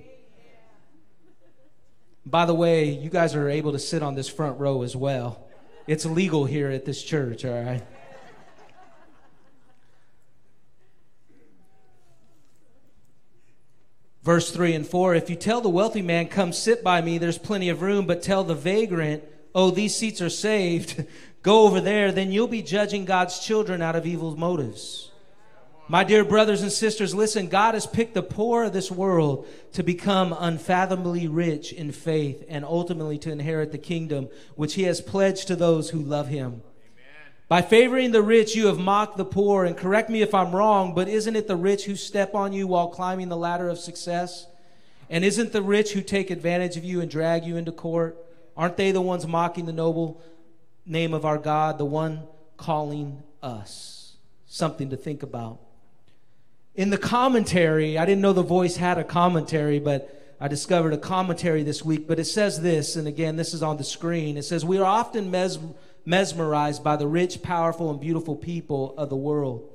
By 2.26 2.44
the 2.44 2.52
way, 2.52 2.90
you 2.90 3.08
guys 3.08 3.34
are 3.34 3.48
able 3.48 3.72
to 3.72 3.78
sit 3.78 4.02
on 4.02 4.16
this 4.16 4.28
front 4.28 4.60
row 4.60 4.82
as 4.82 4.94
well. 4.94 5.48
It's 5.86 6.04
legal 6.04 6.44
here 6.44 6.70
at 6.70 6.84
this 6.84 7.02
church, 7.02 7.42
all 7.46 7.62
right? 7.62 7.82
Verse 14.22 14.50
3 14.50 14.74
and 14.74 14.86
4 14.86 15.14
If 15.14 15.30
you 15.30 15.36
tell 15.36 15.62
the 15.62 15.70
wealthy 15.70 16.02
man, 16.02 16.28
Come 16.28 16.52
sit 16.52 16.84
by 16.84 17.00
me, 17.00 17.16
there's 17.16 17.38
plenty 17.38 17.70
of 17.70 17.80
room, 17.80 18.04
but 18.04 18.22
tell 18.22 18.44
the 18.44 18.54
vagrant, 18.54 19.24
Oh, 19.54 19.70
these 19.70 19.94
seats 19.94 20.20
are 20.20 20.30
saved, 20.30 21.04
go 21.42 21.62
over 21.62 21.80
there, 21.80 22.12
then 22.12 22.32
you'll 22.32 22.48
be 22.48 22.62
judging 22.62 23.04
God's 23.04 23.38
children 23.38 23.82
out 23.82 23.96
of 23.96 24.06
evil 24.06 24.36
motives. 24.36 25.10
My 25.90 26.04
dear 26.04 26.24
brothers 26.24 26.62
and 26.62 26.70
sisters, 26.70 27.16
listen, 27.16 27.48
God 27.48 27.74
has 27.74 27.84
picked 27.84 28.14
the 28.14 28.22
poor 28.22 28.62
of 28.62 28.72
this 28.72 28.92
world 28.92 29.48
to 29.72 29.82
become 29.82 30.32
unfathomably 30.38 31.26
rich 31.26 31.72
in 31.72 31.90
faith 31.90 32.44
and 32.48 32.64
ultimately 32.64 33.18
to 33.18 33.32
inherit 33.32 33.72
the 33.72 33.78
kingdom 33.78 34.28
which 34.54 34.74
he 34.74 34.84
has 34.84 35.00
pledged 35.00 35.48
to 35.48 35.56
those 35.56 35.90
who 35.90 35.98
love 35.98 36.28
him. 36.28 36.62
By 37.48 37.62
favoring 37.62 38.12
the 38.12 38.22
rich, 38.22 38.54
you 38.54 38.68
have 38.68 38.78
mocked 38.78 39.16
the 39.16 39.24
poor. 39.24 39.64
And 39.64 39.76
correct 39.76 40.08
me 40.08 40.22
if 40.22 40.32
I'm 40.32 40.54
wrong, 40.54 40.94
but 40.94 41.08
isn't 41.08 41.34
it 41.34 41.48
the 41.48 41.56
rich 41.56 41.86
who 41.86 41.96
step 41.96 42.36
on 42.36 42.52
you 42.52 42.68
while 42.68 42.86
climbing 42.86 43.28
the 43.28 43.36
ladder 43.36 43.68
of 43.68 43.80
success? 43.80 44.46
And 45.10 45.24
isn't 45.24 45.50
the 45.50 45.60
rich 45.60 45.90
who 45.90 46.02
take 46.02 46.30
advantage 46.30 46.76
of 46.76 46.84
you 46.84 47.00
and 47.00 47.10
drag 47.10 47.44
you 47.44 47.56
into 47.56 47.72
court? 47.72 48.16
Aren't 48.56 48.76
they 48.76 48.92
the 48.92 49.00
ones 49.00 49.26
mocking 49.26 49.66
the 49.66 49.72
noble 49.72 50.20
name 50.86 51.14
of 51.14 51.24
our 51.24 51.38
God, 51.38 51.78
the 51.78 51.84
one 51.84 52.24
calling 52.56 53.22
us. 53.42 54.16
Something 54.46 54.90
to 54.90 54.96
think 54.96 55.22
about. 55.22 55.60
in 56.74 56.90
the 56.90 56.98
commentary, 56.98 57.98
I 57.98 58.04
didn't 58.04 58.22
know 58.22 58.32
the 58.32 58.42
voice 58.42 58.76
had 58.76 58.96
a 58.98 59.04
commentary, 59.04 59.78
but 59.78 60.36
I 60.40 60.48
discovered 60.48 60.92
a 60.92 60.98
commentary 60.98 61.62
this 61.62 61.84
week. 61.84 62.06
But 62.08 62.18
it 62.18 62.24
says 62.24 62.60
this, 62.62 62.96
and 62.96 63.06
again, 63.06 63.36
this 63.36 63.52
is 63.52 63.62
on 63.62 63.76
the 63.76 63.84
screen. 63.84 64.36
It 64.36 64.44
says, 64.44 64.64
We 64.64 64.78
are 64.78 64.84
often 64.84 65.30
mes- 65.30 65.58
mesmerized 66.04 66.82
by 66.82 66.96
the 66.96 67.06
rich, 67.06 67.42
powerful, 67.42 67.90
and 67.90 68.00
beautiful 68.00 68.36
people 68.36 68.94
of 68.96 69.10
the 69.10 69.16
world. 69.16 69.68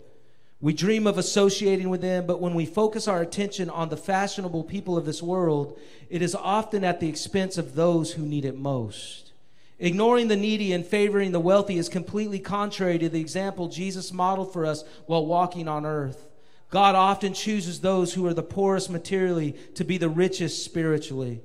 We 0.66 0.74
dream 0.74 1.06
of 1.06 1.20
associating 1.20 1.90
with 1.90 2.02
them, 2.02 2.26
but 2.26 2.42
when 2.42 2.56
we 2.56 2.66
focus 2.66 3.08
our 3.08 3.22
attention 3.22 3.70
on 3.70 3.90
the 3.90 3.98
fashionable 3.98 4.64
people 4.64 4.98
of 4.98 5.06
this 5.06 5.22
world, 5.22 5.78
it 6.10 6.24
is 6.24 6.34
often 6.34 6.84
at 6.84 7.00
the 7.00 7.08
expense 7.08 7.60
of 7.60 7.76
those 7.76 8.14
who 8.14 8.26
need 8.26 8.46
it 8.46 8.58
most. 8.58 9.32
Ignoring 9.78 10.28
the 10.28 10.36
needy 10.36 10.74
and 10.74 10.84
favoring 10.84 11.32
the 11.32 11.40
wealthy 11.40 11.78
is 11.78 11.88
completely 11.88 12.40
contrary 12.40 12.98
to 12.98 13.10
the 13.10 13.20
example 13.20 13.68
Jesus 13.68 14.12
modeled 14.12 14.54
for 14.54 14.66
us 14.66 14.84
while 15.06 15.28
walking 15.28 15.68
on 15.68 15.86
earth. 15.86 16.26
God 16.72 16.96
often 16.96 17.36
chooses 17.36 17.82
those 17.82 18.16
who 18.16 18.26
are 18.26 18.34
the 18.34 18.42
poorest 18.42 18.90
materially 18.90 19.52
to 19.76 19.84
be 19.84 20.00
the 20.00 20.10
richest 20.10 20.66
spiritually. 20.66 21.42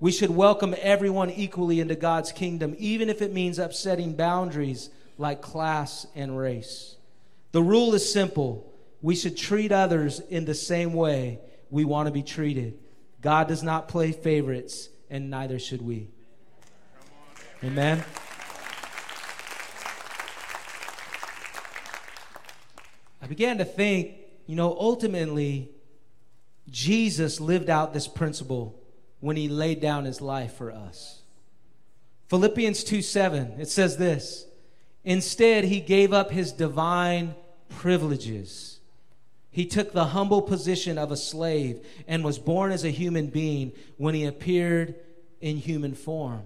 We 0.00 0.10
should 0.10 0.30
welcome 0.30 0.74
everyone 0.80 1.30
equally 1.30 1.78
into 1.78 1.94
God's 1.94 2.32
kingdom, 2.32 2.74
even 2.80 3.08
if 3.08 3.22
it 3.22 3.32
means 3.32 3.60
upsetting 3.60 4.14
boundaries 4.14 4.90
like 5.16 5.42
class 5.42 6.08
and 6.16 6.36
race. 6.36 6.96
The 7.54 7.62
rule 7.62 7.94
is 7.94 8.12
simple 8.12 8.74
we 9.00 9.14
should 9.14 9.36
treat 9.36 9.70
others 9.70 10.18
in 10.18 10.44
the 10.44 10.54
same 10.54 10.92
way 10.92 11.38
we 11.70 11.84
want 11.84 12.08
to 12.08 12.12
be 12.12 12.24
treated. 12.24 12.80
God 13.20 13.46
does 13.46 13.62
not 13.62 13.86
play 13.86 14.10
favorites, 14.10 14.88
and 15.08 15.30
neither 15.30 15.60
should 15.60 15.80
we. 15.80 16.10
Amen. 17.62 18.02
I 23.22 23.26
began 23.28 23.58
to 23.58 23.64
think 23.64 24.16
you 24.48 24.56
know, 24.56 24.76
ultimately, 24.76 25.70
Jesus 26.68 27.40
lived 27.40 27.70
out 27.70 27.94
this 27.94 28.08
principle 28.08 28.82
when 29.20 29.36
he 29.36 29.46
laid 29.46 29.80
down 29.80 30.06
his 30.06 30.20
life 30.20 30.54
for 30.54 30.72
us. 30.72 31.22
Philippians 32.26 32.82
2 32.82 33.00
7, 33.00 33.60
it 33.60 33.68
says 33.68 33.96
this 33.96 34.46
Instead, 35.04 35.62
he 35.62 35.78
gave 35.78 36.12
up 36.12 36.32
his 36.32 36.50
divine 36.50 37.36
privileges. 37.68 38.80
He 39.50 39.66
took 39.66 39.92
the 39.92 40.06
humble 40.06 40.42
position 40.42 40.98
of 40.98 41.12
a 41.12 41.16
slave 41.16 41.86
and 42.08 42.24
was 42.24 42.38
born 42.38 42.72
as 42.72 42.84
a 42.84 42.90
human 42.90 43.28
being 43.28 43.72
when 43.96 44.14
he 44.14 44.24
appeared 44.24 44.96
in 45.40 45.56
human 45.56 45.94
form. 45.94 46.42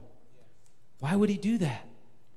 Why 1.00 1.16
would 1.16 1.31
he 1.31 1.38
do 1.38 1.59
that? 1.59 1.87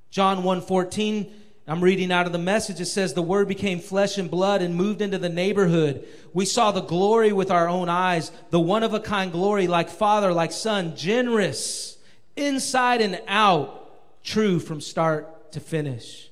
John 0.10 0.44
1:14 0.44 1.32
I'm 1.68 1.84
reading 1.84 2.12
out 2.12 2.26
of 2.26 2.32
the 2.32 2.40
message. 2.40 2.82
It 2.82 2.88
says, 2.88 3.14
The 3.14 3.22
word 3.22 3.48
became 3.48 3.80
flesh 3.80 4.18
and 4.18 4.32
blood 4.32 4.62
and 4.62 4.76
moved 4.76 5.02
into 5.02 5.20
the 5.20 5.30
neighborhood. 5.30 6.08
We 6.34 6.46
saw 6.46 6.72
the 6.72 6.82
glory 6.82 7.34
with 7.34 7.52
our 7.52 7.70
own 7.70 7.88
eyes, 7.88 8.32
the 8.50 8.60
one 8.60 8.84
of 8.84 8.94
a 8.94 9.00
kind 9.00 9.32
glory, 9.32 9.68
like 9.68 9.90
Father, 9.90 10.34
like 10.34 10.52
Son, 10.52 10.96
generous, 10.96 11.98
inside 12.36 13.02
and 13.02 13.22
out, 13.28 14.24
true 14.24 14.60
from 14.60 14.82
start 14.82 15.52
to 15.52 15.60
finish. 15.60 16.31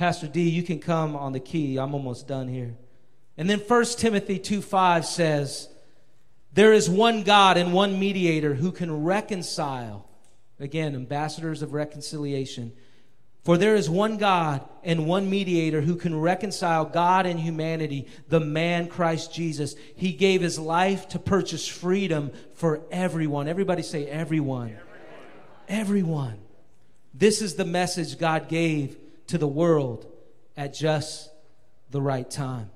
Pastor 0.00 0.28
D, 0.28 0.48
you 0.48 0.62
can 0.62 0.78
come 0.78 1.14
on 1.14 1.32
the 1.32 1.40
key. 1.40 1.76
I'm 1.76 1.92
almost 1.92 2.26
done 2.26 2.48
here. 2.48 2.74
And 3.36 3.50
then 3.50 3.58
1 3.58 3.84
Timothy 3.98 4.38
2 4.38 4.62
5 4.62 5.04
says, 5.04 5.68
There 6.54 6.72
is 6.72 6.88
one 6.88 7.22
God 7.22 7.58
and 7.58 7.74
one 7.74 8.00
mediator 8.00 8.54
who 8.54 8.72
can 8.72 9.04
reconcile, 9.04 10.08
again, 10.58 10.94
ambassadors 10.94 11.60
of 11.60 11.74
reconciliation 11.74 12.72
for 13.44 13.58
there 13.58 13.74
is 13.74 13.90
one 13.90 14.16
God 14.16 14.66
and 14.82 15.06
one 15.06 15.28
mediator 15.28 15.82
who 15.82 15.96
can 15.96 16.18
reconcile 16.18 16.86
God 16.86 17.26
and 17.26 17.38
humanity, 17.38 18.06
the 18.28 18.40
man 18.40 18.86
Christ 18.86 19.34
Jesus. 19.34 19.76
He 19.96 20.12
gave 20.12 20.40
his 20.40 20.58
life 20.58 21.08
to 21.08 21.18
purchase 21.18 21.66
freedom 21.66 22.32
for 22.54 22.82
everyone. 22.90 23.48
Everybody 23.48 23.82
say, 23.82 24.06
everyone. 24.06 24.68
Everyone. 24.68 24.84
everyone. 25.68 26.38
This 27.12 27.42
is 27.42 27.54
the 27.54 27.64
message 27.66 28.18
God 28.18 28.48
gave 28.48 28.96
to 29.30 29.38
the 29.38 29.48
world 29.48 30.06
at 30.56 30.74
just 30.74 31.30
the 31.90 32.00
right 32.00 32.30
time. 32.30 32.70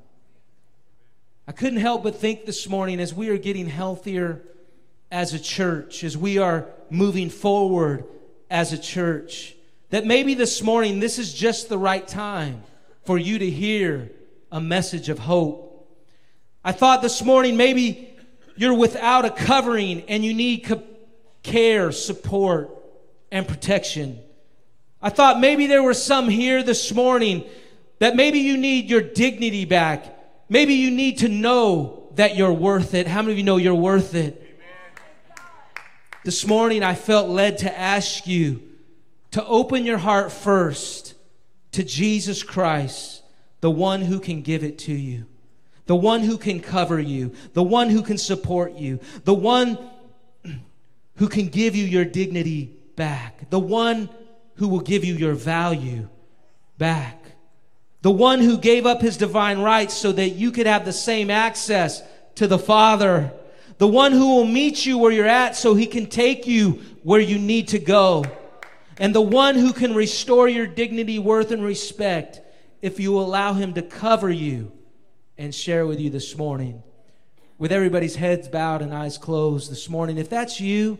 I 1.47 1.53
couldn't 1.53 1.81
help 1.81 2.03
but 2.05 2.17
think 2.17 2.47
this 2.47 2.69
morning 2.69 3.01
as 3.01 3.13
we 3.13 3.29
are 3.29 3.39
getting 3.39 3.69
healthier 3.69 4.43
as 5.11 5.35
a 5.35 5.39
church, 5.39 6.03
as 6.05 6.17
we 6.17 6.39
are 6.39 6.67
moving 6.91 7.29
forward 7.29 8.05
as 8.51 8.73
a 8.73 8.79
church 8.79 9.55
that 9.91 10.07
maybe 10.07 10.35
this 10.35 10.63
morning 10.63 10.99
this 10.99 11.19
is 11.19 11.33
just 11.33 11.69
the 11.69 11.79
right 11.79 12.07
time 12.07 12.63
for 13.05 13.19
you 13.19 13.39
to 13.39 13.49
hear 13.49 14.11
a 14.51 14.61
message 14.61 15.09
of 15.09 15.19
hope. 15.19 15.89
I 16.65 16.73
thought 16.73 17.03
this 17.03 17.23
morning 17.23 17.57
maybe 17.57 18.17
you're 18.57 18.75
without 18.75 19.25
a 19.25 19.31
covering 19.31 20.03
and 20.09 20.25
you 20.25 20.35
need 20.35 20.69
care, 21.43 21.93
support, 21.93 22.71
and 23.31 23.47
protection. 23.47 24.21
I 25.05 25.11
thought 25.11 25.39
maybe 25.39 25.67
there 25.67 25.83
were 25.83 25.93
some 25.93 26.31
here 26.31 26.63
this 26.63 26.91
morning 26.91 27.45
that 27.99 28.17
maybe 28.17 28.39
you 28.39 28.57
need 28.57 28.89
your 28.89 29.03
dignity 29.03 29.67
back. 29.67 30.19
Maybe 30.49 30.73
you 30.73 30.91
need 30.91 31.19
to 31.19 31.29
know 31.29 32.09
that 32.15 32.37
you're 32.37 32.55
worth 32.55 32.95
it. 32.95 33.07
How 33.07 33.21
many 33.21 33.33
of 33.33 33.39
you 33.39 33.45
know 33.45 33.59
you're 33.59 33.75
worth 33.75 34.15
it? 34.15 34.41
Amen. 34.41 35.45
This 36.25 36.47
morning 36.47 36.83
I 36.83 36.95
felt 36.95 37.29
led 37.29 37.59
to 37.59 37.79
ask 37.79 38.27
you 38.27 38.63
to 39.33 39.45
open 39.45 39.85
your 39.85 39.99
heart 39.99 40.33
first 40.33 41.13
to 41.73 41.85
Jesus 41.85 42.43
Christ, 42.43 43.23
the 43.61 43.71
one 43.71 44.01
who 44.01 44.19
can 44.19 44.41
give 44.41 44.65
it 44.65 44.79
to 44.79 44.95
you, 44.95 45.27
the 45.85 45.97
one 45.97 46.23
who 46.23 46.39
can 46.39 46.61
cover 46.61 46.99
you, 46.99 47.35
the 47.53 47.63
one 47.63 47.91
who 47.91 48.01
can 48.01 48.17
support 48.17 48.73
you, 48.73 49.01
the 49.25 49.35
one 49.35 49.77
who 51.17 51.29
can 51.29 51.49
give 51.49 51.77
you 51.77 51.85
your 51.85 52.07
dignity 52.07 52.75
back, 52.97 53.51
the 53.51 53.61
one 53.61 54.09
who 54.57 54.69
will 54.69 54.81
give 54.81 55.05
you 55.05 55.15
your 55.15 55.35
value 55.35 56.09
back, 56.79 57.25
the 58.03 58.11
one 58.11 58.41
who 58.41 58.59
gave 58.59 58.87
up 58.87 59.01
his 59.01 59.17
divine 59.17 59.61
rights 59.61 59.95
so 59.95 60.13
that 60.13 60.31
you 60.31 60.51
could 60.51 60.67
have 60.67 60.85
the 60.85 60.93
same 60.93 61.31
access 61.31 62.03
to 62.37 62.47
the 62.47 62.59
Father, 62.59 63.33
the 63.79 63.89
one 63.89 64.13
who 64.13 64.37
will 64.37 64.45
meet 64.45 64.85
you 64.85 64.99
where 64.99 65.13
you're 65.13 65.27
at 65.27 65.57
so 65.57 65.75
he 65.75 65.87
can 65.87 66.07
take 66.07 66.47
you 66.47 66.81
where 67.03 67.21
you 67.21 67.39
need 67.39 67.69
to 67.69 67.79
go. 67.79 68.25
And 68.99 69.15
the 69.15 69.21
one 69.21 69.57
who 69.57 69.73
can 69.73 69.95
restore 69.95 70.49
your 70.49 70.67
dignity, 70.67 71.19
worth, 71.19 71.51
and 71.51 71.65
respect 71.65 72.41
if 72.81 73.01
you 73.01 73.19
allow 73.19 73.55
him 73.55 73.75
to 73.75 73.83
cover 73.83 74.31
you 74.31 74.71
and 75.37 75.55
share 75.55 75.87
with 75.87 75.99
you 75.99 76.11
this 76.11 76.37
morning. 76.37 76.83
With 77.59 77.73
everybody's 77.73 78.17
heads 78.17 78.47
bowed 78.47 78.83
and 78.83 78.95
eyes 78.95 79.19
closed 79.19 79.71
this 79.71 79.89
morning, 79.89 80.19
if 80.19 80.29
that's 80.29 80.61
you 80.61 80.99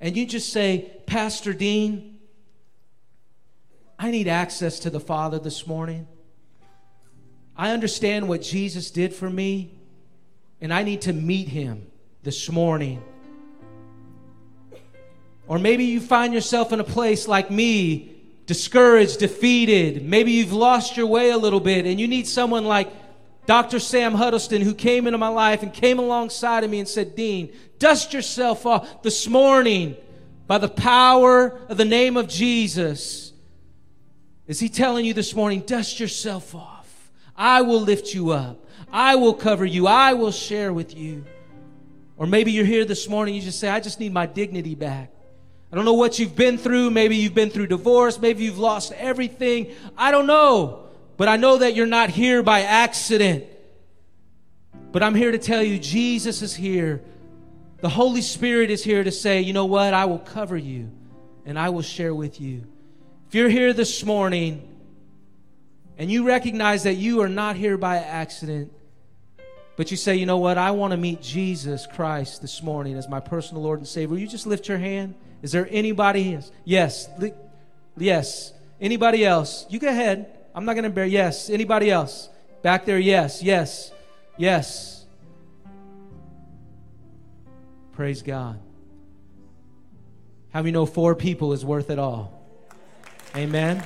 and 0.00 0.16
you 0.16 0.26
just 0.26 0.52
say, 0.52 0.92
Pastor 1.06 1.52
Dean, 1.52 2.17
I 3.98 4.10
need 4.10 4.28
access 4.28 4.78
to 4.80 4.90
the 4.90 5.00
Father 5.00 5.38
this 5.38 5.66
morning. 5.66 6.06
I 7.56 7.72
understand 7.72 8.28
what 8.28 8.42
Jesus 8.42 8.92
did 8.92 9.12
for 9.12 9.28
me, 9.28 9.72
and 10.60 10.72
I 10.72 10.84
need 10.84 11.02
to 11.02 11.12
meet 11.12 11.48
him 11.48 11.86
this 12.22 12.48
morning. 12.50 13.02
Or 15.48 15.58
maybe 15.58 15.84
you 15.84 16.00
find 16.00 16.32
yourself 16.32 16.72
in 16.72 16.78
a 16.78 16.84
place 16.84 17.26
like 17.26 17.50
me, 17.50 18.14
discouraged, 18.46 19.18
defeated. 19.18 20.04
Maybe 20.04 20.32
you've 20.32 20.52
lost 20.52 20.96
your 20.96 21.06
way 21.06 21.30
a 21.30 21.38
little 21.38 21.60
bit 21.60 21.86
and 21.86 21.98
you 21.98 22.06
need 22.06 22.26
someone 22.26 22.64
like 22.64 22.92
Dr. 23.46 23.78
Sam 23.78 24.14
Huddleston 24.14 24.60
who 24.60 24.74
came 24.74 25.06
into 25.06 25.18
my 25.18 25.28
life 25.28 25.62
and 25.62 25.72
came 25.72 25.98
alongside 25.98 26.64
of 26.64 26.70
me 26.70 26.80
and 26.80 26.88
said, 26.88 27.16
Dean, 27.16 27.50
dust 27.78 28.12
yourself 28.12 28.66
off 28.66 29.02
this 29.02 29.26
morning 29.26 29.96
by 30.46 30.58
the 30.58 30.68
power 30.68 31.58
of 31.68 31.78
the 31.78 31.84
name 31.86 32.18
of 32.18 32.28
Jesus. 32.28 33.27
Is 34.48 34.58
he 34.58 34.70
telling 34.70 35.04
you 35.04 35.12
this 35.12 35.34
morning, 35.34 35.60
dust 35.60 36.00
yourself 36.00 36.54
off? 36.54 37.10
I 37.36 37.60
will 37.62 37.80
lift 37.80 38.14
you 38.14 38.30
up. 38.30 38.66
I 38.90 39.14
will 39.16 39.34
cover 39.34 39.66
you. 39.66 39.86
I 39.86 40.14
will 40.14 40.32
share 40.32 40.72
with 40.72 40.96
you. 40.96 41.24
Or 42.16 42.26
maybe 42.26 42.50
you're 42.50 42.64
here 42.64 42.86
this 42.86 43.08
morning, 43.08 43.34
you 43.34 43.42
just 43.42 43.60
say, 43.60 43.68
I 43.68 43.78
just 43.78 44.00
need 44.00 44.12
my 44.12 44.26
dignity 44.26 44.74
back. 44.74 45.12
I 45.70 45.76
don't 45.76 45.84
know 45.84 45.92
what 45.92 46.18
you've 46.18 46.34
been 46.34 46.56
through. 46.56 46.90
Maybe 46.90 47.16
you've 47.16 47.34
been 47.34 47.50
through 47.50 47.66
divorce. 47.66 48.18
Maybe 48.18 48.42
you've 48.42 48.58
lost 48.58 48.90
everything. 48.92 49.74
I 49.96 50.10
don't 50.10 50.26
know. 50.26 50.86
But 51.18 51.28
I 51.28 51.36
know 51.36 51.58
that 51.58 51.74
you're 51.74 51.86
not 51.86 52.08
here 52.08 52.42
by 52.42 52.62
accident. 52.62 53.44
But 54.92 55.02
I'm 55.02 55.14
here 55.14 55.30
to 55.30 55.38
tell 55.38 55.62
you 55.62 55.78
Jesus 55.78 56.40
is 56.40 56.54
here. 56.54 57.02
The 57.82 57.88
Holy 57.90 58.22
Spirit 58.22 58.70
is 58.70 58.82
here 58.82 59.04
to 59.04 59.12
say, 59.12 59.42
you 59.42 59.52
know 59.52 59.66
what? 59.66 59.92
I 59.92 60.06
will 60.06 60.18
cover 60.18 60.56
you 60.56 60.90
and 61.44 61.58
I 61.58 61.68
will 61.68 61.82
share 61.82 62.14
with 62.14 62.40
you. 62.40 62.64
If 63.28 63.34
you're 63.34 63.50
here 63.50 63.74
this 63.74 64.02
morning 64.06 64.66
and 65.98 66.10
you 66.10 66.26
recognize 66.26 66.84
that 66.84 66.94
you 66.94 67.20
are 67.20 67.28
not 67.28 67.56
here 67.56 67.76
by 67.76 67.96
accident, 67.96 68.72
but 69.76 69.90
you 69.90 69.98
say, 69.98 70.16
you 70.16 70.24
know 70.24 70.38
what? 70.38 70.56
I 70.56 70.70
want 70.70 70.92
to 70.92 70.96
meet 70.96 71.20
Jesus 71.20 71.86
Christ 71.86 72.40
this 72.40 72.62
morning 72.62 72.96
as 72.96 73.06
my 73.06 73.20
personal 73.20 73.62
Lord 73.62 73.80
and 73.80 73.86
Savior. 73.86 74.08
Will 74.08 74.18
you 74.18 74.28
just 74.28 74.46
lift 74.46 74.66
your 74.66 74.78
hand? 74.78 75.14
Is 75.42 75.52
there 75.52 75.68
anybody 75.70 76.36
else? 76.36 76.50
Yes. 76.64 77.06
Yes. 77.98 78.54
Anybody 78.80 79.26
else? 79.26 79.66
You 79.68 79.78
go 79.78 79.88
ahead. 79.88 80.34
I'm 80.54 80.64
not 80.64 80.72
going 80.72 80.84
to 80.84 80.90
bear. 80.90 81.04
Yes. 81.04 81.50
Anybody 81.50 81.90
else? 81.90 82.30
Back 82.62 82.86
there, 82.86 82.98
yes. 82.98 83.42
Yes. 83.42 83.92
Yes. 84.38 85.04
Praise 87.92 88.22
God. 88.22 88.58
How 90.48 90.60
many 90.60 90.72
know 90.72 90.86
four 90.86 91.14
people 91.14 91.52
is 91.52 91.62
worth 91.62 91.90
it 91.90 91.98
all? 91.98 92.37
Amen. 93.38 93.76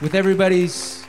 With 0.00 0.14
everybody's 0.14 1.04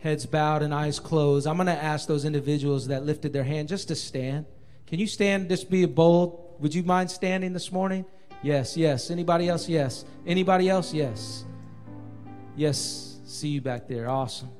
heads 0.00 0.26
bowed 0.26 0.62
and 0.62 0.74
eyes 0.74 0.98
closed, 0.98 1.46
I'm 1.46 1.54
going 1.54 1.68
to 1.68 1.72
ask 1.72 2.08
those 2.08 2.24
individuals 2.24 2.88
that 2.88 3.06
lifted 3.06 3.32
their 3.32 3.44
hand 3.44 3.68
just 3.68 3.86
to 3.86 3.94
stand. 3.94 4.46
Can 4.88 4.98
you 4.98 5.06
stand? 5.06 5.48
Just 5.48 5.70
be 5.70 5.86
bold. 5.86 6.56
Would 6.58 6.74
you 6.74 6.82
mind 6.82 7.08
standing 7.12 7.52
this 7.52 7.70
morning? 7.70 8.04
Yes, 8.42 8.76
yes. 8.76 9.12
Anybody 9.12 9.48
else? 9.48 9.68
Yes. 9.68 10.04
Anybody 10.26 10.68
else? 10.68 10.92
Yes. 10.92 11.44
Yes. 12.56 13.16
See 13.26 13.50
you 13.50 13.60
back 13.60 13.86
there. 13.86 14.10
Awesome. 14.10 14.50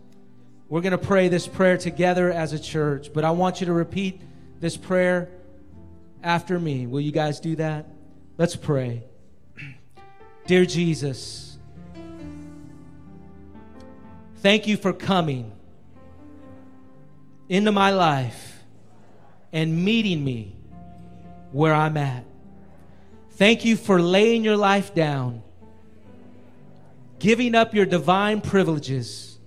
We're 0.68 0.80
going 0.80 0.92
to 0.92 0.98
pray 0.98 1.26
this 1.26 1.48
prayer 1.48 1.76
together 1.76 2.30
as 2.30 2.52
a 2.52 2.58
church, 2.60 3.12
but 3.12 3.24
I 3.24 3.32
want 3.32 3.60
you 3.60 3.66
to 3.66 3.72
repeat 3.72 4.22
this 4.60 4.76
prayer 4.76 5.28
after 6.24 6.58
me. 6.58 6.87
Will 6.87 7.00
you 7.00 7.12
guys 7.12 7.38
do 7.38 7.54
that? 7.56 7.87
Let's 8.38 8.56
pray. 8.56 9.04
Dear 10.46 10.64
Jesus, 10.66 11.56
thank 14.38 14.66
you 14.66 14.76
for 14.76 14.92
coming 14.92 15.52
into 17.48 17.72
my 17.72 17.90
life 17.90 18.62
and 19.52 19.84
meeting 19.84 20.24
me 20.24 20.56
where 21.52 21.72
I'm 21.72 21.96
at. 21.96 22.24
Thank 23.32 23.64
you 23.64 23.76
for 23.76 24.00
laying 24.00 24.44
your 24.44 24.56
life 24.56 24.94
down, 24.94 25.42
giving 27.18 27.54
up 27.54 27.74
your 27.74 27.87
divine 27.87 28.40
privileges 28.40 29.38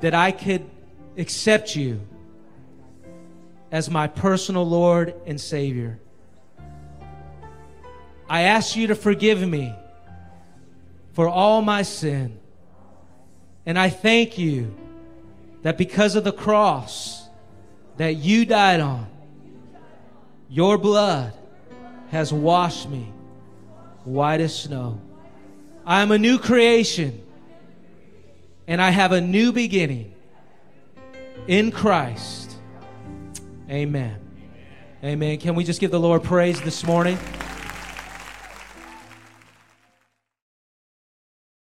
that 0.00 0.14
I 0.14 0.32
could 0.32 0.68
accept 1.16 1.76
you 1.76 2.00
as 3.70 3.90
my 3.90 4.06
personal 4.06 4.68
Lord 4.68 5.14
and 5.26 5.40
Savior. 5.40 5.98
I 8.28 8.42
ask 8.42 8.76
you 8.76 8.88
to 8.88 8.94
forgive 8.94 9.46
me 9.46 9.74
for 11.12 11.28
all 11.28 11.62
my 11.62 11.82
sin. 11.82 12.38
And 13.66 13.78
I 13.78 13.90
thank 13.90 14.38
you 14.38 14.74
that 15.62 15.76
because 15.76 16.16
of 16.16 16.24
the 16.24 16.32
cross 16.32 17.28
that 17.96 18.16
you 18.16 18.44
died 18.44 18.80
on, 18.80 19.06
your 20.48 20.78
blood 20.78 21.32
has 22.10 22.32
washed 22.32 22.88
me 22.88 23.12
white 24.04 24.40
as 24.40 24.56
snow. 24.56 25.00
I 25.84 26.02
am 26.02 26.10
a 26.10 26.18
new 26.18 26.38
creation 26.38 27.22
and 28.66 28.80
I 28.80 28.90
have 28.90 29.12
a 29.12 29.20
new 29.20 29.52
beginning 29.52 30.14
in 31.46 31.70
Christ. 31.70 32.49
Amen. 33.70 34.18
Amen. 35.04 35.38
Can 35.38 35.54
we 35.54 35.62
just 35.62 35.80
give 35.80 35.92
the 35.92 36.00
Lord 36.00 36.24
praise 36.24 36.60
this 36.60 36.82
morning? 36.82 37.16